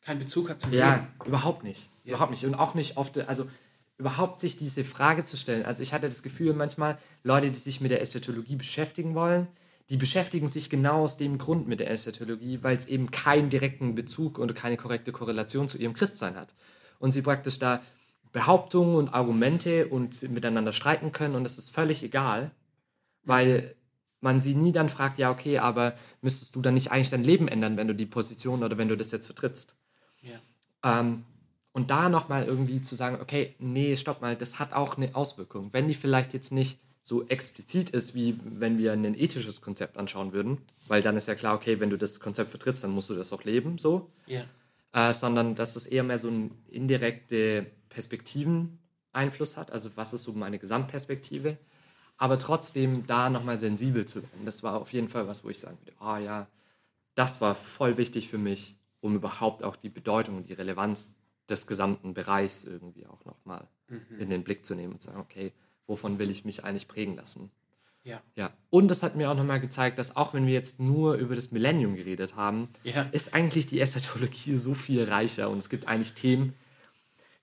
keinen 0.01 0.19
Bezug 0.19 0.50
hat 0.50 0.62
zum 0.62 0.71
Ja, 0.74 0.95
Leben. 0.95 1.07
überhaupt 1.25 1.63
nicht. 1.63 1.89
Ja. 2.03 2.12
Überhaupt 2.12 2.31
nicht. 2.31 2.45
Und 2.45 2.55
auch 2.55 2.75
nicht 2.75 2.98
oft, 2.98 3.17
also 3.27 3.50
überhaupt 3.98 4.39
sich 4.39 4.57
diese 4.57 4.86
Frage 4.86 5.25
zu 5.25 5.36
stellen. 5.36 5.65
Also 5.65 5.83
ich 5.83 5.91
hatte 5.91 6.05
das 6.07 6.24
Gefühl 6.24 6.53
manchmal, 6.53 6.98
Leute, 7.24 7.50
die 7.51 7.57
sich 7.57 7.81
mit 7.81 7.91
der 7.91 8.01
Eschatologie 8.01 8.55
beschäftigen 8.55 9.13
wollen, 9.15 9.48
die 9.89 9.98
beschäftigen 9.98 10.48
sich 10.48 10.69
genau 10.69 11.03
aus 11.03 11.17
dem 11.17 11.38
Grund 11.38 11.67
mit 11.67 11.79
der 11.79 11.89
Eschatologie, 11.89 12.59
weil 12.62 12.77
es 12.77 12.86
eben 12.86 13.12
keinen 13.12 13.50
direkten 13.50 13.95
Bezug 13.95 14.39
oder 14.39 14.53
keine 14.53 14.77
korrekte 14.77 15.12
Korrelation 15.12 15.67
zu 15.67 15.77
ihrem 15.77 15.93
Christsein 15.93 16.36
hat. 16.36 16.53
Und 16.99 17.11
sie 17.11 17.21
praktisch 17.21 17.59
da 17.59 17.81
Behauptungen 18.31 18.95
und 18.95 19.09
Argumente 19.09 19.87
und 19.87 20.29
miteinander 20.29 20.73
streiten 20.73 21.11
können 21.11 21.35
und 21.35 21.45
es 21.45 21.57
ist 21.57 21.69
völlig 21.71 22.03
egal, 22.03 22.51
weil 23.23 23.75
man 24.21 24.41
sie 24.41 24.53
nie 24.53 24.71
dann 24.71 24.89
fragt, 24.89 25.17
ja, 25.17 25.31
okay, 25.31 25.59
aber 25.59 25.93
müsstest 26.21 26.55
du 26.55 26.61
dann 26.61 26.73
nicht 26.73 26.91
eigentlich 26.91 27.09
dein 27.09 27.23
Leben 27.23 27.47
ändern, 27.47 27.77
wenn 27.77 27.87
du 27.87 27.95
die 27.95 28.05
Position 28.05 28.63
oder 28.63 28.77
wenn 28.77 28.89
du 28.89 28.97
das 28.97 29.11
jetzt 29.11 29.25
vertrittst? 29.25 29.73
Ja. 30.21 30.39
Ähm, 30.83 31.23
und 31.71 31.89
da 31.89 32.09
nochmal 32.09 32.45
irgendwie 32.45 32.81
zu 32.81 32.95
sagen, 32.95 33.19
okay, 33.21 33.55
nee, 33.59 33.95
stopp 33.95 34.21
mal, 34.21 34.35
das 34.35 34.59
hat 34.59 34.73
auch 34.73 34.97
eine 34.97 35.15
Auswirkung. 35.15 35.69
Wenn 35.71 35.87
die 35.87 35.93
vielleicht 35.93 36.33
jetzt 36.33 36.51
nicht 36.51 36.79
so 37.03 37.27
explizit 37.27 37.89
ist, 37.91 38.13
wie 38.13 38.39
wenn 38.43 38.77
wir 38.77 38.91
ein 38.93 39.15
ethisches 39.15 39.61
Konzept 39.61 39.97
anschauen 39.97 40.33
würden, 40.33 40.59
weil 40.87 41.01
dann 41.01 41.17
ist 41.17 41.27
ja 41.27 41.35
klar, 41.35 41.55
okay, 41.55 41.79
wenn 41.79 41.89
du 41.89 41.97
das 41.97 42.19
Konzept 42.19 42.51
vertrittst, 42.51 42.83
dann 42.83 42.91
musst 42.91 43.09
du 43.09 43.15
das 43.15 43.33
auch 43.33 43.43
leben, 43.43 43.77
so. 43.77 44.09
Ja. 44.27 44.43
Äh, 44.91 45.13
sondern 45.13 45.55
dass 45.55 45.75
es 45.75 45.86
eher 45.86 46.03
mehr 46.03 46.17
so 46.17 46.29
einen 46.29 46.63
indirekte 46.67 47.67
Perspektiven-Einfluss 47.89 49.55
hat, 49.55 49.72
also 49.72 49.91
was 49.96 50.13
ist 50.13 50.24
so 50.24 50.34
meine 50.34 50.58
Gesamtperspektive, 50.58 51.58
aber 52.17 52.39
trotzdem 52.39 53.05
da 53.05 53.29
nochmal 53.29 53.58
sensibel 53.58 54.05
zu 54.05 54.24
werden. 54.24 54.46
Das 54.46 54.63
war 54.63 54.81
auf 54.81 54.91
jeden 54.91 55.10
Fall 55.10 55.27
was, 55.27 55.43
wo 55.43 55.50
ich 55.50 55.60
sagen 55.60 55.77
würde, 55.81 55.93
ah 56.00 56.15
oh, 56.15 56.17
ja, 56.17 56.48
das 57.13 57.39
war 57.39 57.53
voll 57.53 57.98
wichtig 57.98 58.29
für 58.29 58.38
mich, 58.39 58.77
um 59.00 59.15
überhaupt 59.15 59.63
auch 59.63 59.75
die 59.75 59.89
Bedeutung 59.89 60.38
und 60.38 60.50
die 60.50 60.53
Relevanz 60.53 61.17
des 61.50 61.67
gesamten 61.67 62.13
Bereichs 62.13 62.63
irgendwie 62.63 63.05
auch 63.05 63.24
nochmal 63.25 63.67
mhm. 63.88 64.19
in 64.19 64.29
den 64.29 64.43
Blick 64.43 64.65
zu 64.65 64.75
nehmen 64.75 64.93
und 64.93 65.01
zu 65.01 65.10
sagen, 65.10 65.22
okay, 65.22 65.53
wovon 65.86 66.17
will 66.17 66.29
ich 66.29 66.46
mich 66.46 66.63
eigentlich 66.63 66.88
prägen 66.88 67.15
lassen? 67.15 67.51
Ja. 68.09 68.21
ja. 68.35 68.51
Und 68.69 68.87
das 68.89 69.03
hat 69.03 69.15
mir 69.15 69.29
auch 69.29 69.35
nochmal 69.35 69.59
gezeigt, 69.59 69.99
dass 69.99 70.15
auch 70.15 70.33
wenn 70.33 70.47
wir 70.47 70.53
jetzt 70.53 70.79
nur 70.79 71.15
über 71.15 71.35
das 71.35 71.51
Millennium 71.51 71.95
geredet 71.95 72.35
haben, 72.35 72.69
ja. 72.83 73.03
ist 73.11 73.33
eigentlich 73.33 73.67
die 73.67 73.79
Eschatologie 73.79 74.57
so 74.57 74.73
viel 74.73 75.03
reicher 75.03 75.49
und 75.49 75.59
es 75.59 75.69
gibt 75.69 75.87
eigentlich 75.87 76.13
Themen, 76.13 76.53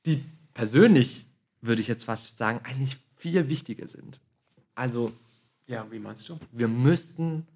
die 0.05 0.25
persönlich, 0.55 1.27
würde 1.61 1.81
ich 1.81 1.89
jetzt 1.89 2.05
fast 2.05 2.37
sagen, 2.37 2.61
eigentlich 2.65 2.99
viel 3.17 3.49
wichtiger 3.49 3.87
sind. 3.87 4.21
Also. 4.75 5.13
Ja, 5.67 5.87
wie 5.91 5.99
meinst 5.99 6.29
du? 6.29 6.39
Wir 6.53 6.69
müssten 6.69 7.47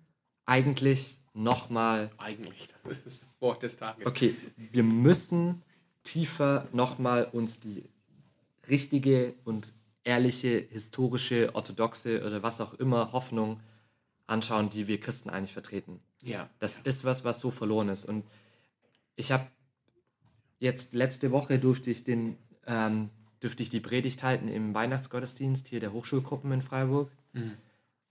eigentlich 0.46 1.18
nochmal. 1.34 2.10
Eigentlich, 2.18 2.68
das 2.68 2.98
ist 2.98 3.06
das 3.06 3.24
Wort 3.40 3.62
des 3.62 3.76
Tages. 3.76 4.06
Okay, 4.06 4.34
wir 4.56 4.82
müssen 4.82 5.62
tiefer 6.02 6.66
nochmal 6.72 7.24
uns 7.24 7.60
die 7.60 7.84
richtige 8.68 9.34
und 9.44 9.72
ehrliche, 10.04 10.66
historische, 10.70 11.54
orthodoxe 11.54 12.24
oder 12.24 12.42
was 12.42 12.60
auch 12.60 12.74
immer 12.74 13.12
Hoffnung 13.12 13.60
anschauen, 14.26 14.70
die 14.70 14.86
wir 14.86 15.00
Christen 15.00 15.30
eigentlich 15.30 15.52
vertreten. 15.52 16.00
Ja. 16.22 16.48
Das 16.58 16.78
ist 16.78 17.04
was, 17.04 17.24
was 17.24 17.40
so 17.40 17.50
verloren 17.50 17.88
ist. 17.88 18.04
Und 18.04 18.24
ich 19.16 19.32
habe 19.32 19.46
jetzt 20.58 20.94
letzte 20.94 21.30
Woche 21.30 21.58
durfte 21.58 21.90
ich 21.90 22.04
den 22.04 22.36
ähm, 22.66 23.10
dürfte 23.42 23.62
ich 23.62 23.70
die 23.70 23.80
Predigt 23.80 24.22
halten 24.22 24.48
im 24.48 24.74
Weihnachtsgottesdienst 24.74 25.68
hier 25.68 25.80
der 25.80 25.92
Hochschulgruppen 25.92 26.52
in 26.52 26.62
Freiburg. 26.62 27.10
Mhm. 27.32 27.56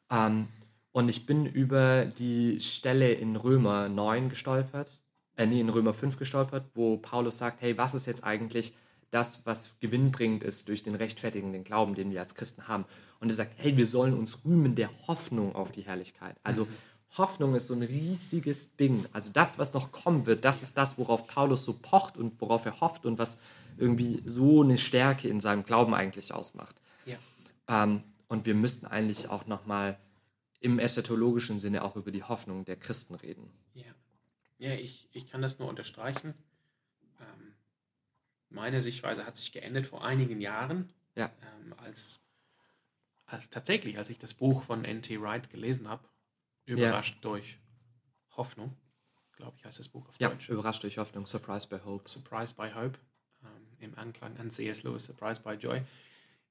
Ähm, 0.10 0.48
und 0.91 1.10
ich 1.10 1.25
bin 1.25 1.46
über 1.46 2.05
die 2.05 2.60
Stelle 2.62 3.13
in 3.13 3.36
Römer 3.36 3.89
9 3.89 4.29
gestolpert, 4.29 5.01
äh, 5.36 5.46
nee, 5.46 5.62
in 5.62 5.69
Römer 5.69 5.93
5 5.93 6.17
gestolpert, 6.17 6.65
wo 6.74 6.98
Paulus 6.98 7.38
sagt, 7.38 7.62
hey, 7.62 7.77
was 7.77 7.93
ist 7.93 8.08
jetzt 8.08 8.24
eigentlich 8.24 8.74
das, 9.12 9.46
was 9.46 9.80
gewinnbringend 9.80 10.44
ist 10.44 10.68
durch 10.68 10.84
den 10.84 10.96
rechtfertigenden 10.96 11.63
Glauben, 11.63 11.96
den 11.96 12.12
wir 12.12 12.20
als 12.20 12.36
Christen 12.36 12.68
haben. 12.68 12.86
Und 13.20 13.30
er 13.30 13.36
sagt, 13.36 13.54
hey, 13.58 13.75
wir 13.75 13.88
sollen 13.88 14.13
uns 14.13 14.46
rühmen 14.46 14.75
der 14.75 14.89
Hoffnung 15.08 15.56
auf 15.56 15.72
die 15.72 15.82
Herrlichkeit. 15.82 16.36
Also 16.44 16.66
mhm. 16.66 16.70
Hoffnung 17.18 17.56
ist 17.56 17.68
so 17.68 17.74
ein 17.74 17.82
riesiges 17.82 18.75
Ding. 18.75 19.06
Also 19.13 19.32
das, 19.34 19.58
was 19.58 19.74
noch 19.74 19.92
kommen 19.92 20.25
wird, 20.25 20.46
das 20.46 20.62
ist 20.62 20.78
das, 20.78 20.98
worauf 20.98 21.28
Paulus 21.28 21.66
so 21.66 21.74
pocht 21.74 22.18
und 22.18 22.39
worauf 22.39 22.66
er 22.66 22.80
hofft 22.80 23.06
und 23.06 23.18
was 23.18 23.39
irgendwie 23.78 24.22
so 24.25 24.62
eine 24.62 24.78
Stärke 24.78 25.28
in 25.28 25.42
seinem 25.42 25.63
Glauben 25.63 25.94
eigentlich 25.94 26.34
ausmacht. 26.34 26.75
Ja. 27.06 27.18
Ähm, 27.68 28.04
und 28.28 28.46
wir 28.46 28.56
müssten 28.56 28.86
eigentlich 28.86 29.30
auch 29.30 29.48
nochmal 29.48 29.98
im 30.60 30.78
eschatologischen 30.78 31.60
Sinne 31.60 31.84
auch 31.84 31.96
über 31.96 32.12
die 32.12 32.24
Hoffnung 32.24 32.66
der 32.66 32.75
Christen 32.75 33.16
reden. 33.16 33.50
Ja, 33.74 33.86
ja 34.60 34.74
ich, 34.74 35.10
ich 35.12 35.28
kann 35.28 35.42
das 35.42 35.58
nur 35.58 35.68
unterstreichen. 35.68 36.34
Meine 38.50 38.82
Sichtweise 38.82 39.25
hat 39.25 39.38
sich 39.38 39.51
geändert 39.51 39.86
vor 39.88 40.03
einigen 40.03 40.41
Jahren, 40.41 40.91
Ja. 41.15 41.32
ähm, 41.41 41.74
als, 41.77 42.20
als 43.25 43.50
tatsächlich, 43.50 43.98
als 43.98 44.10
ich 44.10 44.18
das 44.18 44.34
Buch 44.34 44.63
von 44.63 44.86
N.T. 44.86 45.22
Wright 45.22 45.50
gelesen 45.50 45.88
habe, 45.88 46.08
überrascht 46.65 47.18
durch 47.24 47.60
Hoffnung, 48.36 48.75
glaube 49.36 49.56
ich, 49.58 49.65
heißt 49.65 49.79
das 49.79 49.88
Buch 49.89 50.08
auf 50.08 50.20
Ja, 50.20 50.29
Deutsch. 50.29 50.50
überrascht 50.50 50.84
durch 50.84 50.98
Hoffnung, 50.98 51.25
surprised 51.27 51.70
by 51.70 51.77
hope. 51.84 52.10
Surprised 52.10 52.58
by 52.58 52.72
Hope, 52.74 53.00
ähm, 53.44 53.68
im 53.79 53.98
Anklang 53.98 54.38
an 54.38 54.50
C.S. 54.50 54.84
Lewis, 54.84 55.06
Surprised 55.06 55.44
by 55.44 55.51
Joy. 55.53 55.82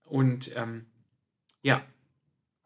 Und 0.05 0.55
ähm, 0.57 0.87
ja, 1.63 1.85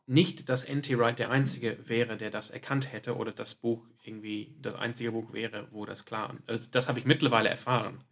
nicht, 0.07 0.49
dass 0.49 0.65
N.T. 0.65 0.99
Wright 0.99 1.19
der 1.19 1.31
Einzige 1.31 1.79
wäre, 1.89 2.17
der 2.17 2.31
das 2.31 2.51
erkannt 2.51 2.93
hätte 2.93 3.17
oder 3.17 3.33
das 3.33 3.55
Buch 3.55 3.87
irgendwie 4.03 4.55
das 4.61 4.75
einzige 4.75 5.13
Buch 5.13 5.33
wäre, 5.33 5.69
wo 5.71 5.87
das 5.87 6.05
klar 6.05 6.37
also 6.47 6.69
Das 6.71 6.89
habe 6.89 6.99
ich 6.99 7.05
mittlerweile 7.05 7.49
erfahren. 7.49 8.05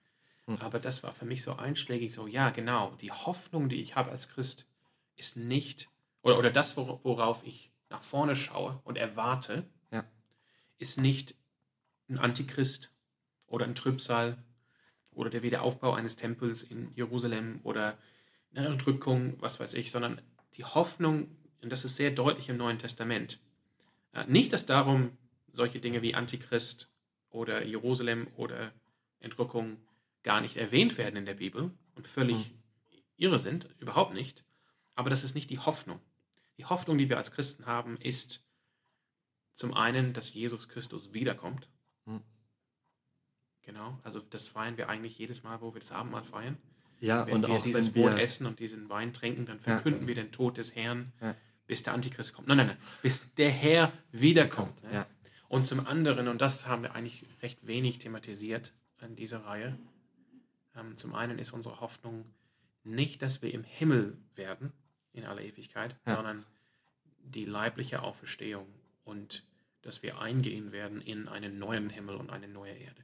Aber 0.58 0.78
das 0.78 1.02
war 1.02 1.12
für 1.12 1.24
mich 1.24 1.42
so 1.42 1.56
einschlägig, 1.56 2.12
so, 2.12 2.26
ja, 2.26 2.50
genau, 2.50 2.94
die 3.00 3.12
Hoffnung, 3.12 3.68
die 3.68 3.80
ich 3.82 3.96
habe 3.96 4.10
als 4.10 4.28
Christ, 4.28 4.66
ist 5.16 5.36
nicht, 5.36 5.88
oder, 6.22 6.38
oder 6.38 6.50
das, 6.50 6.76
wor- 6.76 7.00
worauf 7.02 7.44
ich 7.46 7.70
nach 7.90 8.02
vorne 8.02 8.36
schaue 8.36 8.80
und 8.84 8.96
erwarte, 8.96 9.64
Ja. 9.90 10.04
ist 10.78 10.98
nicht 10.98 11.34
ein 12.08 12.18
Antichrist 12.18 12.90
oder 13.46 13.66
ein 13.66 13.74
Trübsal 13.74 14.42
oder 15.12 15.30
der 15.30 15.42
Wiederaufbau 15.42 15.92
eines 15.92 16.16
Tempels 16.16 16.62
in 16.62 16.92
Jerusalem 16.94 17.60
oder 17.64 17.98
eine 18.54 18.66
Entrückung, 18.66 19.36
was 19.40 19.60
weiß 19.60 19.74
ich, 19.74 19.90
sondern 19.90 20.20
die 20.54 20.64
Hoffnung, 20.64 21.36
und 21.62 21.70
das 21.70 21.84
ist 21.84 21.96
sehr 21.96 22.10
deutlich 22.10 22.48
im 22.48 22.56
Neuen 22.56 22.78
Testament, 22.78 23.38
äh, 24.12 24.24
nicht, 24.26 24.52
dass 24.52 24.66
darum 24.66 25.16
solche 25.52 25.80
Dinge 25.80 26.02
wie 26.02 26.14
Antichrist 26.14 26.88
oder 27.30 27.64
Jerusalem 27.64 28.28
oder 28.36 28.72
Entrückung 29.20 29.76
gar 30.22 30.40
nicht 30.40 30.56
erwähnt 30.56 30.98
werden 30.98 31.16
in 31.16 31.24
der 31.26 31.34
Bibel 31.34 31.70
und 31.94 32.06
völlig 32.08 32.54
irre 33.16 33.38
sind, 33.38 33.68
überhaupt 33.78 34.14
nicht, 34.14 34.44
aber 34.94 35.10
das 35.10 35.24
ist 35.24 35.34
nicht 35.34 35.50
die 35.50 35.58
Hoffnung. 35.58 36.00
Die 36.58 36.64
Hoffnung, 36.64 36.98
die 36.98 37.08
wir 37.08 37.16
als 37.18 37.32
Christen 37.32 37.66
haben, 37.66 37.96
ist 37.98 38.42
zum 39.54 39.74
einen, 39.74 40.12
dass 40.12 40.32
Jesus 40.34 40.68
Christus 40.68 41.12
wiederkommt. 41.12 41.68
Hm. 42.06 42.20
Genau, 43.62 43.98
also 44.02 44.20
das 44.20 44.48
feiern 44.48 44.76
wir 44.76 44.88
eigentlich 44.88 45.18
jedes 45.18 45.42
Mal, 45.42 45.60
wo 45.60 45.74
wir 45.74 45.80
das 45.80 45.92
Abendmahl 45.92 46.24
feiern. 46.24 46.56
Ja, 47.00 47.26
Wenn 47.26 47.36
und 47.36 47.46
wir 47.46 47.54
auch 47.54 47.62
dieses 47.62 47.86
wenn 47.94 48.02
Brot 48.02 48.12
wir, 48.16 48.22
essen 48.22 48.46
und 48.46 48.58
diesen 48.60 48.88
Wein 48.90 49.12
trinken, 49.12 49.46
dann 49.46 49.60
verkünden 49.60 50.06
wir 50.06 50.14
den 50.14 50.32
Tod 50.32 50.58
des 50.58 50.74
Herrn, 50.74 51.12
Ja. 51.20 51.34
bis 51.66 51.82
der 51.82 51.94
Antichrist 51.94 52.34
kommt. 52.34 52.48
Nein, 52.48 52.58
nein, 52.58 52.66
nein, 52.68 52.76
bis 53.02 53.34
der 53.34 53.50
Herr 53.50 53.92
wiederkommt. 54.12 54.82
ne? 54.82 54.92
Ja. 54.92 55.06
Und 55.48 55.64
zum 55.64 55.86
anderen, 55.86 56.28
und 56.28 56.40
das 56.40 56.66
haben 56.66 56.82
wir 56.82 56.94
eigentlich 56.94 57.24
recht 57.42 57.66
wenig 57.66 57.98
thematisiert 57.98 58.72
in 59.00 59.16
dieser 59.16 59.44
Reihe, 59.44 59.78
zum 60.94 61.14
einen 61.14 61.38
ist 61.38 61.52
unsere 61.52 61.80
Hoffnung 61.80 62.24
nicht, 62.84 63.22
dass 63.22 63.42
wir 63.42 63.52
im 63.52 63.64
Himmel 63.64 64.16
werden 64.36 64.72
in 65.12 65.24
aller 65.24 65.42
Ewigkeit, 65.42 65.96
Ja. 66.06 66.16
sondern 66.16 66.44
die 67.22 67.44
leibliche 67.44 68.02
Auferstehung 68.02 68.66
und 69.04 69.44
dass 69.82 70.02
wir 70.02 70.20
eingehen 70.20 70.72
werden 70.72 71.00
in 71.00 71.28
einen 71.28 71.58
neuen 71.58 71.90
Himmel 71.90 72.16
und 72.16 72.30
eine 72.30 72.48
neue 72.48 72.72
Erde. 72.72 73.02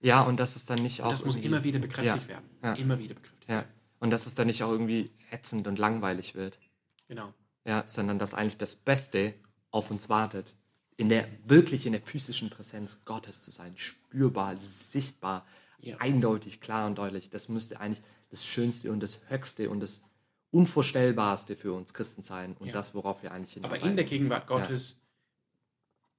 ja, 0.00 0.22
und 0.22 0.38
das 0.38 0.56
ist 0.56 0.70
dann 0.70 0.82
nicht 0.82 1.02
auch 1.02 1.10
Das 1.10 1.24
muss 1.24 1.36
immer 1.36 1.64
wieder 1.64 1.78
bekräftigt 1.78 2.24
ja, 2.24 2.28
werden. 2.28 2.50
ja. 2.62 2.72
Immer 2.74 2.98
wieder 2.98 3.14
bekräftigt 3.14 3.48
Ja, 3.48 3.56
werden. 3.56 3.68
und 3.98 4.10
dass 4.10 4.26
es 4.26 4.34
dann 4.34 4.46
nicht 4.46 4.62
auch 4.62 4.70
irgendwie 4.70 5.10
ätzend 5.30 5.66
und 5.66 5.78
langweilig 5.78 6.34
wird. 6.34 6.58
Genau. 7.08 7.32
Ja, 7.64 7.84
sondern 7.86 8.18
dass 8.18 8.32
eigentlich 8.34 8.58
das 8.58 8.76
Beste 8.76 9.34
auf 9.70 9.90
uns 9.90 10.08
wartet. 10.08 10.54
In 10.98 11.08
der, 11.10 11.28
wirklich 11.44 11.84
in 11.86 11.92
der 11.92 12.00
physischen 12.02 12.48
Präsenz 12.48 13.04
Gottes 13.04 13.40
zu 13.42 13.50
sein, 13.50 13.76
spürbar, 13.76 14.56
sichtbar, 14.56 15.46
Ja. 15.78 15.98
eindeutig, 15.98 16.60
klar 16.60 16.86
und 16.86 16.96
deutlich. 16.98 17.30
Das 17.30 17.48
müsste 17.48 17.80
eigentlich 17.80 18.02
das 18.30 18.44
Schönste 18.44 18.90
und 18.92 19.00
das 19.00 19.28
Höchste 19.30 19.70
und 19.70 19.80
das 19.80 20.04
Unvorstellbarste 20.50 21.54
für 21.56 21.72
uns 21.72 21.92
Christen 21.94 22.22
sein 22.22 22.56
und 22.58 22.68
Ja. 22.68 22.72
das, 22.72 22.94
worauf 22.94 23.22
wir 23.22 23.32
eigentlich 23.32 23.56
Aber 23.58 23.68
hinarbeiten. 23.68 23.90
in 23.90 23.96
der 23.96 24.04
Gegenwart 24.04 24.46
Gottes 24.46 25.00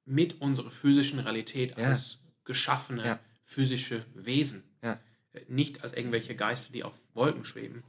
mit 0.05 0.39
unserer 0.41 0.71
physischen 0.71 1.19
Realität 1.19 1.77
Ja. 1.77 1.87
als 1.87 2.19
geschaffene 2.45 3.05
Ja. 3.05 3.19
physische 3.43 4.05
Wesen. 4.13 4.63
Ja. 4.81 4.99
Äh, 5.33 5.41
Nicht 5.47 5.83
als 5.83 5.93
irgendwelche 5.93 6.35
Geister, 6.35 6.71
die 6.71 6.83
auf 6.83 6.93
Wolken 7.13 7.45
schweben, 7.45 7.83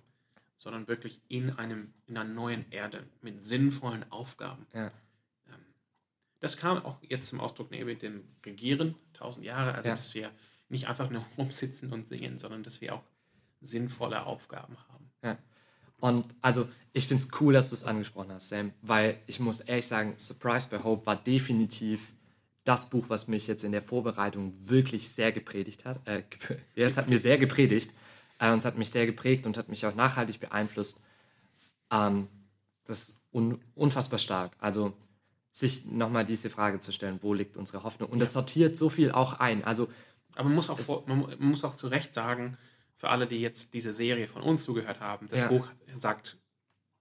sondern 0.56 0.88
wirklich 0.88 1.20
in, 1.28 1.50
einem, 1.50 1.92
in 2.06 2.16
einer 2.16 2.28
neuen 2.28 2.70
Erde 2.72 3.06
mit 3.20 3.44
sinnvollen 3.44 4.10
Aufgaben. 4.10 4.66
Ja. 4.74 4.90
Das 6.40 6.56
kam 6.56 6.84
auch 6.84 7.02
jetzt 7.02 7.28
zum 7.28 7.40
Ausdruck 7.40 7.70
neben 7.72 7.98
dem 7.98 8.22
Regieren, 8.46 8.94
tausend 9.12 9.44
Jahre, 9.44 9.74
also 9.74 9.88
Ja. 9.88 9.94
dass 9.96 10.14
wir 10.14 10.30
nicht 10.68 10.88
einfach 10.88 11.10
nur 11.10 11.24
rumsitzen 11.38 11.92
und 11.92 12.08
singen, 12.08 12.38
sondern 12.38 12.62
dass 12.62 12.80
wir 12.80 12.94
auch 12.94 13.02
sinnvolle 13.60 14.26
Aufgaben 14.26 14.76
haben. 14.88 15.10
Ja. 15.22 15.38
Und 16.00 16.26
also, 16.42 16.68
ich 16.92 17.08
finde 17.08 17.24
es 17.24 17.40
cool, 17.40 17.52
dass 17.52 17.70
du 17.70 17.74
es 17.74 17.84
angesprochen 17.84 18.32
hast, 18.32 18.48
Sam, 18.48 18.72
weil 18.82 19.18
ich 19.26 19.40
muss 19.40 19.60
ehrlich 19.60 19.86
sagen, 19.86 20.14
Surprise 20.16 20.68
by 20.68 20.78
Hope 20.84 21.06
war 21.06 21.16
definitiv 21.16 22.12
das 22.64 22.90
Buch, 22.90 23.06
was 23.08 23.28
mich 23.28 23.46
jetzt 23.46 23.64
in 23.64 23.72
der 23.72 23.82
Vorbereitung 23.82 24.54
wirklich 24.60 25.10
sehr 25.10 25.32
gepredigt 25.32 25.84
hat. 25.84 26.06
Äh, 26.06 26.22
ja, 26.74 26.86
es 26.86 26.96
hat 26.96 27.08
mir 27.08 27.18
sehr 27.18 27.38
gepredigt 27.38 27.92
äh, 28.38 28.50
und 28.52 28.58
es 28.58 28.64
hat 28.64 28.78
mich 28.78 28.90
sehr 28.90 29.06
geprägt 29.06 29.46
und 29.46 29.56
hat 29.56 29.68
mich 29.68 29.86
auch 29.86 29.94
nachhaltig 29.94 30.38
beeinflusst. 30.38 31.00
Ähm, 31.90 32.28
das 32.84 33.08
ist 33.08 33.22
un 33.32 33.60
unfassbar 33.74 34.18
stark. 34.18 34.52
Also, 34.58 34.92
sich 35.50 35.86
nochmal 35.86 36.24
diese 36.24 36.50
Frage 36.50 36.78
zu 36.78 36.92
stellen, 36.92 37.18
wo 37.22 37.34
liegt 37.34 37.56
unsere 37.56 37.82
Hoffnung? 37.82 38.10
Und 38.10 38.20
das 38.20 38.34
sortiert 38.34 38.76
so 38.76 38.88
viel 38.88 39.10
auch 39.10 39.40
ein. 39.40 39.64
Also, 39.64 39.88
Aber 40.38 40.48
man 40.48 40.54
muss 40.56 40.70
auch, 40.70 40.78
vor, 40.78 41.02
man 41.06 41.18
mu- 41.18 41.26
man 41.38 41.50
muss 41.50 41.64
auch 41.64 41.74
zu 41.76 41.88
Recht 41.88 42.14
sagen, 42.14 42.56
für 42.96 43.08
alle, 43.10 43.26
die 43.26 43.40
jetzt 43.40 43.74
diese 43.74 43.92
Serie 43.92 44.28
von 44.28 44.42
uns 44.42 44.62
zugehört 44.64 45.00
haben, 45.00 45.26
das 45.28 45.40
Ja. 45.40 45.48
Buch 45.48 45.66
sagt, 45.96 46.36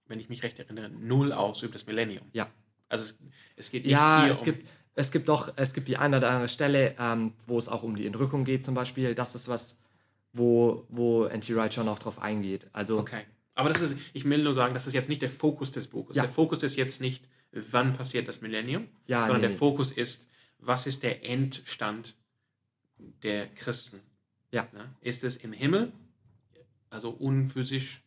wenn 0.06 0.18
ich 0.20 0.28
mich 0.28 0.42
recht 0.42 0.58
erinnere, 0.58 0.88
null 0.90 1.32
aus 1.32 1.62
über 1.62 1.72
das 1.74 1.86
Millennium. 1.86 2.26
ja, 2.32 2.48
Also 2.88 3.04
es, 3.04 3.18
es 3.56 3.70
geht 3.70 3.86
Ja, 3.86 4.26
es 4.26 4.38
um, 4.40 4.44
gibt, 4.46 4.68
es 4.94 5.10
gibt 5.12 5.28
doch, 5.28 5.52
es 5.56 5.72
gibt 5.74 5.86
die 5.88 5.96
eine 5.96 6.16
oder 6.18 6.30
andere 6.30 6.48
Stelle, 6.48 6.96
ähm, 6.98 7.34
wo 7.46 7.58
es 7.58 7.68
auch 7.68 7.82
um 7.84 7.94
die 7.94 8.06
Entrückung 8.06 8.44
geht 8.44 8.64
zum 8.64 8.74
Beispiel. 8.74 9.14
Das 9.14 9.34
ist 9.36 9.48
was, 9.48 9.80
wo, 10.32 10.84
wo 10.88 11.24
N.T. 11.24 11.54
Wright 11.54 11.74
schon 11.74 11.88
auch 11.88 11.98
drauf 12.00 12.18
eingeht. 12.20 12.66
Also, 12.72 12.98
Okay. 12.98 13.22
Aber 13.54 13.68
das 13.70 13.80
ist, 13.82 13.94
ich 14.12 14.24
will 14.24 14.42
nur 14.44 14.54
sagen, 14.54 14.72
das 14.74 14.86
ist 14.86 14.92
jetzt 14.94 15.08
nicht 15.08 15.20
der 15.22 15.30
Fokus 15.30 15.72
des 15.72 15.88
Buches. 15.88 16.16
Ja. 16.16 16.22
Der 16.22 16.30
Fokus 16.32 16.62
ist 16.62 16.76
jetzt 16.76 17.00
nicht, 17.00 17.24
wann 17.52 17.92
passiert 17.92 18.28
das 18.28 18.40
Millennium, 18.40 18.88
Ja, 19.06 19.22
sondern 19.22 19.40
nee, 19.40 19.46
der 19.48 19.50
nee. 19.50 19.56
Fokus 19.56 19.90
ist, 19.90 20.28
was 20.60 20.86
ist 20.86 21.02
der 21.02 21.24
Endstand 21.24 22.14
der 23.22 23.46
Christen? 23.48 24.00
Ja. 24.50 24.66
Ne? 24.72 24.88
Ist 25.00 25.24
es 25.24 25.36
im 25.36 25.52
Himmel, 25.52 25.92
also 26.90 27.10
unphysisch, 27.10 28.02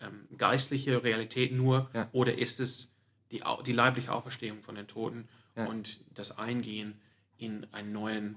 ähm, 0.00 0.28
geistliche 0.36 1.02
Realität 1.02 1.52
nur, 1.52 1.90
Ja. 1.94 2.08
oder 2.12 2.36
ist 2.36 2.60
es 2.60 2.94
die, 3.30 3.42
die 3.66 3.72
leibliche 3.72 4.12
Auferstehung 4.12 4.62
von 4.62 4.74
den 4.74 4.86
Toten 4.86 5.28
Ja. 5.56 5.66
und 5.66 6.00
das 6.16 6.36
Eingehen 6.38 7.00
in 7.38 7.66
einen 7.72 7.92
neuen, 7.92 8.36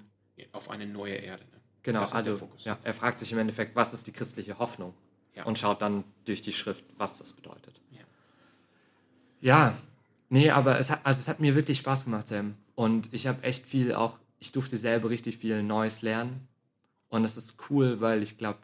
auf 0.53 0.69
eine 0.69 0.85
neue 0.87 1.15
Erde? 1.15 1.43
Ne? 1.43 1.49
genau, 1.83 2.01
das 2.01 2.11
ist 2.11 2.15
also 2.15 2.31
der 2.31 2.37
Fokus. 2.39 2.63
ja, 2.65 2.77
er 2.83 2.93
fragt 2.93 3.17
sich 3.19 3.31
im 3.31 3.39
Endeffekt, 3.39 3.75
was 3.75 3.93
ist 3.93 4.05
die 4.07 4.11
christliche 4.11 4.59
Hoffnung? 4.59 4.93
Und 5.45 5.57
schaut 5.57 5.81
dann 5.81 6.03
durch 6.25 6.41
die 6.43 6.53
Schrift, 6.53 6.83
was 6.97 7.17
das 7.17 7.33
bedeutet. 7.33 7.81
Ja. 7.91 8.01
Ja, 9.41 9.77
nee, 10.29 10.51
aber 10.51 10.77
es 10.77 10.91
hat, 10.91 11.03
also 11.05 11.19
es 11.19 11.27
hat 11.27 11.39
mir 11.39 11.55
wirklich 11.55 11.79
Spaß 11.79 12.03
gemacht, 12.05 12.27
Sam. 12.27 12.55
Und 12.75 13.11
ich 13.13 13.27
habe 13.27 13.41
echt 13.43 13.65
viel 13.65 13.93
auch, 13.93 14.19
ich 14.41 14.51
durfte 14.51 14.75
selber 14.75 15.09
richtig 15.09 15.37
viel 15.37 15.63
Neues 15.63 16.01
lernen. 16.01 16.47
Und 17.09 17.23
das 17.23 17.37
ist 17.37 17.57
cool, 17.69 18.01
weil 18.01 18.23
ich 18.23 18.37
glaube, 18.37 18.59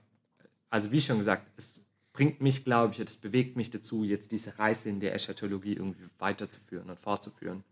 also 0.69 0.91
wie 0.91 0.99
schon 0.99 1.19
gesagt, 1.19 1.47
es 1.55 1.85
bringt 2.13 2.41
mich, 2.41 2.65
glaube 2.65 2.93
ich, 2.93 2.99
es 2.99 3.15
bewegt 3.15 3.55
mich 3.55 3.69
dazu, 3.69 4.03
jetzt 4.03 4.31
diese 4.31 4.57
Reise 4.57 4.89
in 4.89 4.99
der 4.99 5.13
Eschatologie 5.13 5.73
irgendwie 5.73 6.03
weiterzuführen 6.17 6.89
und 6.89 6.99
fortzuführen. 6.99 7.63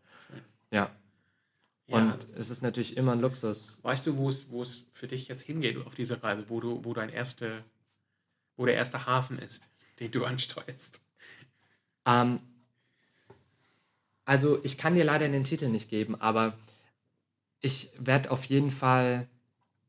Ja. 0.70 0.91
Ja. 1.88 1.98
Und 1.98 2.28
es 2.36 2.52
ist 2.52 2.62
natürlich 2.62 2.96
immer 2.96 3.13
ein 3.13 3.22
Luxus. 3.22 3.84
Weißt 3.84 4.06
du, 4.06 4.18
wo 4.18 4.30
es, 4.30 4.52
wo 4.52 4.62
es 4.62 4.84
für 4.94 5.08
dich 5.08 5.28
jetzt 5.28 5.41
hingeht 5.41 5.84
auf 5.86 5.96
dieser 5.96 6.24
Reise, 6.24 6.46
wo 6.48 6.60
du, 6.60 6.84
wo 6.86 6.94
dein 6.94 7.10
erste, 7.10 7.63
wo 8.56 8.65
der 8.65 8.76
erste 8.76 9.08
Hafen 9.08 9.39
ist, 9.39 9.68
den 10.00 10.12
du 10.12 10.26
ansteuerst? 10.26 11.02
Ähm, 12.06 12.39
also 14.26 14.60
ich 14.63 14.78
kann 14.78 14.94
dir 14.94 15.04
leider 15.06 15.28
den 15.28 15.44
Titel 15.44 15.70
nicht 15.70 15.89
geben, 15.89 16.20
aber 16.22 16.56
ich 17.62 17.91
werde 17.98 18.32
auf 18.32 18.46
jeden 18.46 18.72
Fall 18.72 19.28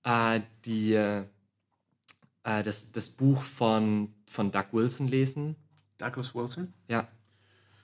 äh, 0.04 0.40
die, 0.64 0.94
äh, 0.94 1.24
das, 2.42 2.92
das 2.92 3.10
Buch 3.10 3.42
von, 3.42 4.14
von 4.26 4.52
Doug 4.52 4.66
Wilson 4.72 5.08
lesen. 5.08 5.56
Douglas 5.98 6.34
Wilson, 6.34 6.72
Ja. 6.88 7.08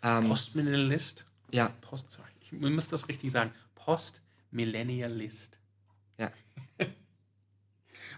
Ähm, 0.03 0.29
Postmillennialist, 0.29 1.27
ja, 1.53 1.69
Post, 1.81 2.11
sorry, 2.11 2.29
ich 2.41 2.53
muss 2.53 2.89
das 2.89 3.09
richtig 3.09 3.31
sagen, 3.31 3.53
Post-Millennialist. 3.77 5.61
Ja. 6.19 6.33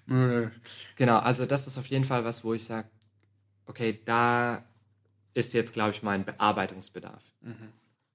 genau, 0.97 1.19
also 1.19 1.45
das 1.45 1.67
ist 1.67 1.77
auf 1.77 1.87
jeden 1.87 2.05
Fall 2.05 2.25
was, 2.25 2.43
wo 2.43 2.55
ich 2.55 2.65
sage, 2.65 2.89
okay, 3.67 4.01
da 4.05 4.65
ist 5.35 5.53
jetzt, 5.53 5.75
glaube 5.75 5.91
ich, 5.91 6.03
mein 6.03 6.25
Bearbeitungsbedarf. 6.25 7.23
Mhm. 7.43 7.73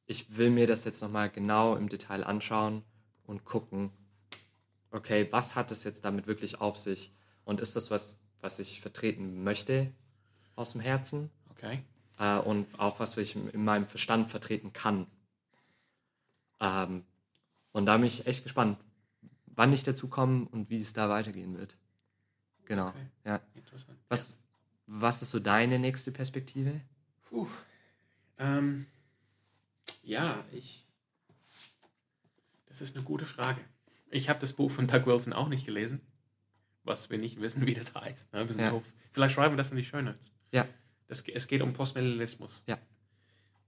Ich 0.07 0.37
will 0.37 0.49
mir 0.49 0.65
das 0.65 0.85
jetzt 0.85 1.01
nochmal 1.01 1.29
genau 1.29 1.75
im 1.75 1.89
Detail 1.89 2.23
anschauen 2.23 2.83
und 3.29 3.45
gucken, 3.45 3.91
okay, 4.91 5.27
was 5.31 5.55
hat 5.55 5.71
es 5.71 5.83
jetzt 5.83 6.03
damit 6.03 6.25
wirklich 6.25 6.59
auf 6.59 6.77
sich? 6.77 7.13
Und 7.45 7.59
ist 7.59 7.75
das 7.75 7.91
was, 7.91 8.23
was 8.41 8.57
ich 8.59 8.81
vertreten 8.81 9.43
möchte 9.43 9.93
aus 10.55 10.71
dem 10.71 10.81
Herzen? 10.81 11.29
Okay. 11.51 11.83
Äh, 12.17 12.39
und 12.39 12.67
auch 12.79 12.99
was 12.99 13.15
ich 13.17 13.35
in 13.35 13.63
meinem 13.63 13.87
Verstand 13.87 14.31
vertreten 14.31 14.73
kann. 14.73 15.05
Ähm, 16.59 17.05
und 17.71 17.85
da 17.85 17.97
bin 17.97 18.07
ich 18.07 18.25
echt 18.25 18.43
gespannt, 18.43 18.79
wann 19.45 19.71
ich 19.73 19.83
dazu 19.83 20.09
komme 20.09 20.47
und 20.47 20.71
wie 20.71 20.77
es 20.77 20.93
da 20.93 21.07
weitergehen 21.07 21.55
wird. 21.55 21.77
Genau. 22.65 22.89
Okay. 22.89 23.07
Ja. 23.25 23.41
Interessant. 23.53 23.99
Was, 24.09 24.43
was 24.87 25.21
ist 25.21 25.29
so 25.29 25.39
deine 25.39 25.77
nächste 25.77 26.11
Perspektive? 26.11 26.81
Puh. 27.29 27.47
Ähm, 28.39 28.87
ja, 30.01 30.43
ich. 30.51 30.88
Das 32.79 32.89
ist 32.89 32.95
eine 32.95 33.03
gute 33.05 33.25
Frage. 33.25 33.59
Ich 34.09 34.29
habe 34.29 34.39
das 34.39 34.53
Buch 34.53 34.71
von 34.71 34.87
Doug 34.87 35.05
Wilson 35.05 35.33
auch 35.33 35.49
nicht 35.49 35.65
gelesen, 35.65 36.01
was 36.83 37.09
wir 37.09 37.17
nicht 37.17 37.39
wissen, 37.41 37.65
wie 37.67 37.73
das 37.73 37.93
heißt. 37.93 38.33
Ne? 38.33 38.47
Wir 38.47 38.53
sind 38.53 38.63
Ja. 38.63 38.71
doof. 38.71 38.83
Vielleicht 39.11 39.35
schreiben 39.35 39.53
wir 39.53 39.57
das 39.57 39.71
in 39.71 39.77
die 39.77 39.83
Show 39.85 40.01
Notes. 40.01 40.31
Ja. 40.51 40.65
Das, 41.07 41.21
es 41.27 41.47
geht 41.47 41.61
um 41.61 41.73
Postmillennialismus. 41.73 42.63
Ja. 42.67 42.77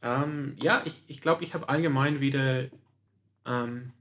Ähm, 0.02 0.56
ja, 0.62 0.82
ich, 0.86 1.04
ich 1.08 1.20
glaube, 1.22 1.44
ich 1.44 1.54
habe 1.54 1.68
allgemein 1.70 2.22
wieder 2.22 2.70
ähm, 3.46 3.92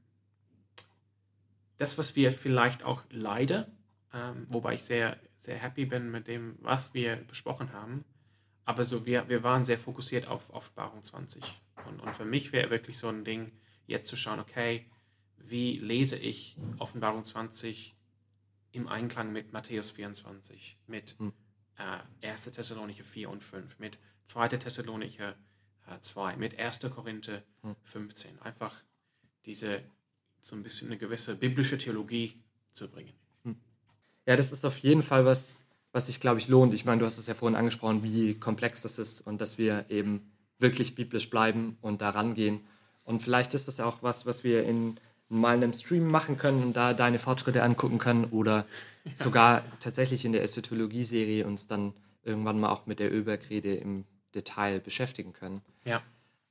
das, 1.79 1.99
was 1.99 2.15
wir 2.15 2.33
vielleicht 2.33 2.85
auch 2.85 3.03
leider, 3.11 3.69
ähm, 4.15 4.47
wobei 4.49 4.75
ich 4.75 4.85
sehr, 4.85 5.19
sehr 5.39 5.57
happy 5.59 5.87
bin 5.87 6.11
mit 6.11 6.29
dem, 6.29 6.57
was 6.61 6.95
wir 6.95 7.17
besprochen 7.17 7.73
haben, 7.73 8.05
aber 8.65 8.85
so 8.85 9.05
wir, 9.07 9.29
wir 9.29 9.43
waren 9.43 9.65
sehr 9.65 9.79
fokussiert 9.79 10.29
auf 10.29 10.51
Offenbarung 10.51 11.03
20. 11.03 11.43
Und, 11.87 12.01
und 12.01 12.15
für 12.15 12.25
mich 12.25 12.53
wäre 12.53 12.71
wirklich 12.71 12.97
so 12.99 13.09
ein 13.09 13.25
Ding, 13.25 13.51
jetzt 13.87 14.09
zu 14.09 14.17
schauen, 14.17 14.39
okay, 14.41 14.87
wie 15.51 15.79
lese 15.79 16.17
ich 16.17 16.57
Offenbarung 16.79 17.25
20 17.25 17.95
im 18.73 18.89
Einklang 18.89 19.33
mit 19.33 19.53
Matthäus 19.53 19.91
24, 19.91 20.79
mit 20.87 21.17
Hm. 21.19 21.33
äh, 22.23 22.27
1. 22.29 22.45
Thessalonicher 22.45 23.05
4 23.05 23.29
und 23.29 23.43
5, 23.43 23.79
mit 23.79 23.99
2. 24.27 24.49
Thessalonicher 24.49 25.35
äh, 25.89 26.01
2, 26.01 26.37
mit 26.37 26.59
1. 26.59 26.81
Korinther 26.95 27.43
Hm. 27.63 27.77
15. 27.85 28.41
Einfach 28.41 28.77
diese, 29.45 29.83
so 30.41 30.55
ein 30.57 30.63
bisschen 30.63 30.89
eine 30.89 30.99
gewisse 30.99 31.35
biblische 31.37 31.79
Theologie 31.79 32.35
zu 32.73 32.89
bringen. 32.89 33.15
Ja, 34.27 34.37
das 34.37 34.53
ist 34.53 34.65
auf 34.65 34.79
jeden 34.79 35.03
Fall 35.03 35.25
was, 35.25 35.57
was 35.93 36.07
sich, 36.07 36.21
glaube 36.21 36.39
ich, 36.39 36.47
lohnt. 36.47 36.75
Ich 36.75 36.85
meine, 36.85 37.01
du 37.01 37.07
hast 37.07 37.19
es 37.19 37.27
ja 37.27 37.35
vorhin 37.35 37.57
angesprochen, 37.57 38.05
wie 38.05 38.35
komplex 38.35 38.83
das 38.83 38.99
ist 38.99 39.23
und 39.23 39.41
dass 39.41 39.59
wir 39.59 39.87
eben 39.89 40.31
wirklich 40.59 40.95
biblisch 40.95 41.31
bleiben 41.31 41.79
und 41.81 42.01
da 42.03 42.11
rangehen. 42.11 42.61
Und 43.03 43.23
vielleicht 43.23 43.55
ist 43.55 43.67
das 43.67 43.81
auch 43.81 44.03
was, 44.03 44.27
was 44.27 44.45
wir 44.45 44.63
in 44.65 45.01
mal 45.31 45.57
einem 45.57 45.73
Stream 45.73 46.09
machen 46.09 46.37
können 46.37 46.63
und 46.63 46.77
da 46.77 46.93
deine 46.93 47.19
Fortschritte 47.19 47.63
angucken 47.63 47.99
können 47.99 48.25
oder 48.27 48.67
sogar 49.15 49.65
tatsächlich 49.79 50.25
in 50.25 50.33
der 50.33 50.43
Ästhetologie-Serie 50.43 51.47
uns 51.47 51.67
dann 51.67 51.95
irgendwann 52.23 52.61
mal 52.61 52.71
auch 52.71 52.87
mit 52.87 52.99
der 52.99 53.13
Ölbergrede 53.13 53.75
im 53.77 54.05
Detail 54.35 54.81
beschäftigen 54.81 55.33
können. 55.33 55.63
Ja. 55.85 56.03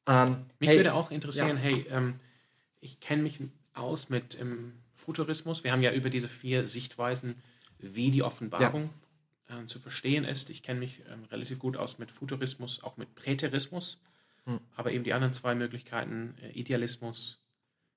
Ähm, 0.08 0.46
Mich 0.60 0.70
hey, 0.70 0.78
würde 0.78 0.94
auch 0.94 1.12
interessieren, 1.12 1.58
hey, 1.58 1.86
ähm, 1.92 2.16
ich 2.82 3.00
kenne 3.00 3.22
mich 3.22 3.40
aus 3.74 4.10
mit 4.10 4.40
ähm, 4.40 4.74
Futurismus. 4.96 5.64
Wir 5.64 5.72
haben 5.72 5.84
ja 5.84 5.94
über 5.94 6.10
diese 6.10 6.28
vier 6.28 6.66
Sichtweisen, 6.66 7.36
wie 7.78 8.12
die 8.12 8.24
Offenbarung 8.24 8.90
äh, 9.48 9.66
zu 9.66 9.80
verstehen 9.80 10.24
ist. 10.24 10.50
Ich 10.50 10.64
kenne 10.64 10.80
mich 10.80 11.02
ähm, 11.12 11.26
relativ 11.32 11.60
gut 11.60 11.78
aus 11.78 12.00
mit 12.00 12.12
Futurismus, 12.12 12.82
auch 12.82 12.98
mit 12.98 13.14
Präterismus. 13.16 14.00
Hm. 14.46 14.60
Aber 14.76 14.92
eben 14.92 15.04
die 15.04 15.14
anderen 15.14 15.34
zwei 15.34 15.54
Möglichkeiten, 15.54 16.36
äh, 16.42 16.52
Idealismus 16.52 17.40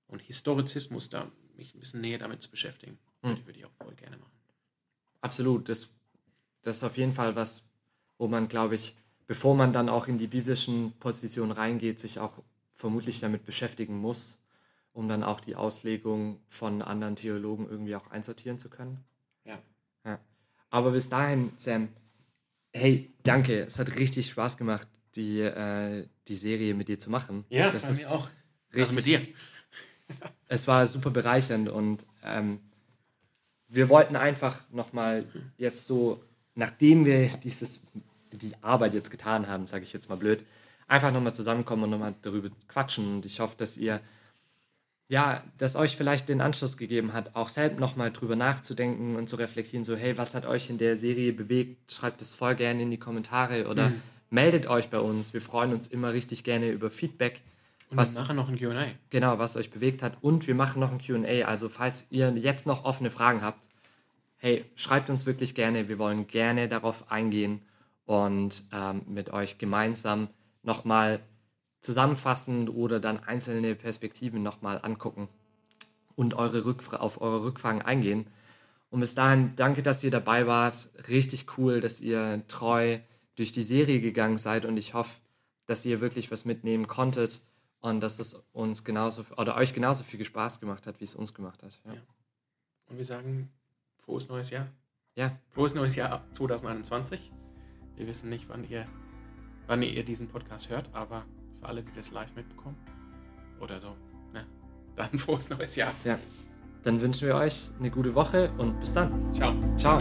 und 0.09 0.23
Historizismus, 0.23 1.11
da 1.11 1.31
mich 1.57 1.75
ein 1.75 1.81
bisschen 1.81 2.01
näher 2.01 2.19
damit 2.19 2.43
zu 2.43 2.51
beschäftigen, 2.51 2.99
Hm. 3.23 3.31
würde, 3.31 3.47
würde 3.47 3.59
ich 3.59 3.65
auch 3.65 3.73
voll 3.83 3.95
gerne 3.95 4.17
machen. 4.17 4.33
Absolut. 5.21 5.69
Das, 5.69 5.95
das 6.63 6.79
ist 6.79 6.85
auf 6.85 6.97
jeden 6.97 7.13
Fall 7.13 7.37
was, 7.37 7.71
wo 8.19 8.27
man, 8.29 8.49
glaube 8.49 8.75
ich, 8.75 8.97
bevor 9.27 9.55
man 9.55 9.73
dann 9.73 9.89
auch 9.89 10.09
in 10.09 10.19
die 10.19 10.27
biblischen 10.27 10.93
Positionen 10.99 11.53
reingeht, 11.53 12.01
sich 12.01 12.19
auch 12.19 12.43
vermutlich 12.73 13.21
damit 13.21 13.45
beschäftigen 13.45 13.97
muss, 13.97 14.43
um 14.93 15.09
dann 15.09 15.23
auch 15.23 15.41
die 15.41 15.55
Auslegung 15.57 16.41
von 16.49 16.83
anderen 16.83 17.17
Theologen 17.17 17.69
irgendwie 17.69 17.95
auch 17.95 18.11
einsortieren 18.11 18.59
zu 18.59 18.69
können. 18.69 19.05
Ja. 19.45 19.63
Ja. 20.05 20.21
Aber 20.71 20.91
bis 20.91 21.09
dahin, 21.09 21.53
Sam, 21.59 21.89
hey, 22.73 23.13
danke. 23.23 23.63
Es 23.63 23.79
hat 23.79 23.97
richtig 23.97 24.31
Spaß 24.31 24.57
gemacht, 24.57 24.89
die, 25.15 25.41
äh, 25.41 26.09
die 26.29 26.37
Serie 26.37 26.75
mit 26.75 26.89
dir 26.89 26.99
zu 26.99 27.11
machen. 27.11 27.45
das 27.71 27.89
ist 27.89 28.07
Also 28.75 28.95
Richtig, 28.95 28.97
mit 28.97 29.07
dir. 29.07 29.35
Es 30.49 30.67
war 30.69 30.87
super 30.87 31.11
bereichernd 31.11 31.69
und 31.69 32.05
ähm, 32.25 32.61
wir 33.69 33.89
wollten 33.89 34.17
einfach 34.17 34.61
nochmal 34.71 35.25
jetzt 35.57 35.87
so, 35.87 36.23
nachdem 36.55 37.05
wir 37.07 37.27
dieses, 37.29 37.81
die 38.31 38.53
Arbeit 38.61 38.93
jetzt 38.95 39.11
getan 39.11 39.49
haben, 39.49 39.67
sage 39.67 39.85
ich 39.85 39.93
jetzt 39.93 40.09
mal 40.11 40.17
blöd, 40.17 40.45
einfach 40.89 41.11
nochmal 41.13 41.35
zusammenkommen 41.35 41.85
und 41.85 41.91
nochmal 41.91 42.15
darüber 42.21 42.51
quatschen. 42.69 43.15
Und 43.15 43.25
ich 43.25 43.41
hoffe, 43.41 43.57
dass 43.57 43.79
ihr, 43.79 44.01
ja, 45.09 45.43
dass 45.57 45.75
euch 45.77 45.97
vielleicht 45.97 46.29
den 46.29 46.43
Anschluss 46.43 46.77
gegeben 46.77 47.15
hat, 47.15 47.35
auch 47.35 47.49
selbst 47.49 47.81
nochmal 47.81 48.11
drüber 48.11 48.37
nachzudenken 48.37 49.17
und 49.17 49.29
zu 49.29 49.37
reflektieren, 49.37 49.85
so, 49.85 49.97
hey, 49.97 50.19
was 50.19 50.35
hat 50.35 50.45
euch 50.45 50.69
in 50.69 50.77
der 50.77 50.97
Serie 50.97 51.33
bewegt? 51.33 51.93
Schreibt 51.93 52.21
es 52.21 52.35
voll 52.35 52.55
gerne 52.55 52.83
in 52.83 52.91
die 52.91 52.99
Kommentare 52.99 53.69
oder 53.69 53.89
Mhm. 53.91 54.03
meldet 54.29 54.67
euch 54.67 54.91
bei 54.91 54.99
uns. 54.99 55.33
Wir 55.33 55.41
freuen 55.41 55.73
uns 55.73 55.87
immer 55.87 56.13
richtig 56.13 56.45
gerne 56.45 56.71
über 56.71 56.91
Feedback. 56.91 57.41
Und 57.93 57.99
Was- 57.99 58.15
wir 58.15 58.23
machen 58.23 58.37
noch 58.37 58.49
ein 58.49 58.59
QA. 58.59 58.87
Genau, 59.11 59.39
was 59.39 59.55
euch 59.57 59.71
bewegt 59.71 60.03
hat. 60.03 60.17
Und 60.23 60.47
wir 60.47 60.55
machen 60.55 60.81
noch 60.81 60.91
ein 60.91 60.99
QA. 60.99 61.45
Also, 61.47 61.69
falls 61.69 62.07
ihr 62.11 62.31
jetzt 62.31 62.67
noch 62.67 62.85
offene 62.85 63.11
Fragen 63.11 63.43
habt, 63.43 63.69
hey, 64.39 64.65
schreibt 64.77 65.11
uns 65.11 65.27
wirklich 65.27 65.55
gerne. 65.55 65.89
Wir 65.89 65.99
wollen 65.99 66.27
gerne 66.27 66.69
darauf 66.69 67.13
eingehen 67.13 67.61
und 68.07 68.65
ähm, 68.73 69.03
mit 69.07 69.31
euch 69.31 69.59
gemeinsam 69.59 70.29
nochmal 70.63 71.21
zusammenfassend 71.83 72.71
oder 72.71 72.99
dann 72.99 73.23
einzelne 73.23 73.75
Perspektiven 73.75 74.43
nochmal 74.43 74.81
angucken 74.83 75.29
und 76.17 76.33
eure 76.35 76.65
Rückfra 76.65 76.97
auf 76.97 77.21
eure 77.21 77.45
Rückfragen 77.45 77.83
eingehen. 77.83 78.27
Und 78.89 79.01
bis 79.01 79.15
dahin, 79.15 79.53
danke, 79.57 79.83
dass 79.83 80.03
ihr 80.03 80.11
dabei 80.11 80.47
wart. 80.47 80.89
Richtig 81.09 81.59
cool, 81.59 81.81
dass 81.81 82.01
ihr 82.01 82.43
treu 82.49 82.99
durch 83.37 83.53
die 83.53 83.63
Serie 83.63 84.01
gegangen 84.01 84.39
seid 84.39 84.65
und 84.65 84.77
ich 84.79 84.95
hoffe, 84.95 85.21
dass 85.67 85.85
ihr 85.85 86.01
wirklich 86.01 86.31
was 86.31 86.45
mitnehmen 86.47 86.87
konntet 86.89 87.43
und 87.83 88.01
dass 88.01 88.19
es 88.19 88.49
uns 88.53 88.85
genauso 88.85 89.25
oder 89.37 89.57
euch 89.57 89.75
genauso 89.75 90.05
viel 90.05 90.25
Spaß 90.25 90.61
gemacht 90.61 90.87
hat, 90.87 91.01
wie 91.01 91.05
es 91.05 91.15
uns 91.15 91.35
gemacht 91.35 91.63
hat. 91.63 91.79
Ja. 91.85 91.95
Ja. 91.95 92.01
Und 92.87 92.97
wir 92.97 93.05
sagen 93.05 93.51
frohes 93.99 94.29
neues 94.29 94.51
Jahr. 94.51 94.69
ja. 95.17 95.37
Frohes 95.51 95.75
neues 95.75 95.95
Jahr 95.97 96.25
2021. 96.33 97.31
Wir 97.97 98.07
wissen 98.07 98.31
nicht, 98.31 98.49
wann 98.49 98.65
ihr, 98.69 98.87
wann 99.67 99.83
ihr 99.83 100.05
diesen 100.05 100.29
Podcast 100.29 100.71
hört, 100.71 100.89
aber 100.95 101.27
für 101.61 101.67
alle, 101.67 101.83
die 101.83 101.93
das 101.93 102.11
live 102.11 102.35
mitbekommen 102.35 102.77
oder 103.61 103.81
so, 103.81 103.95
ne, 104.33 104.47
dann 104.97 105.19
frohes 105.19 105.51
neues 105.51 105.77
Jahr. 105.77 105.93
ja. 106.05 106.19
Dann 106.85 107.01
wünschen 107.01 107.29
wir 107.29 107.37
euch 107.37 107.71
eine 107.79 107.93
gute 107.93 108.13
Woche 108.17 108.51
und 108.59 108.81
bis 108.81 108.93
dann. 108.93 109.33
Ciao. 109.33 109.55
Ciao. 109.77 110.01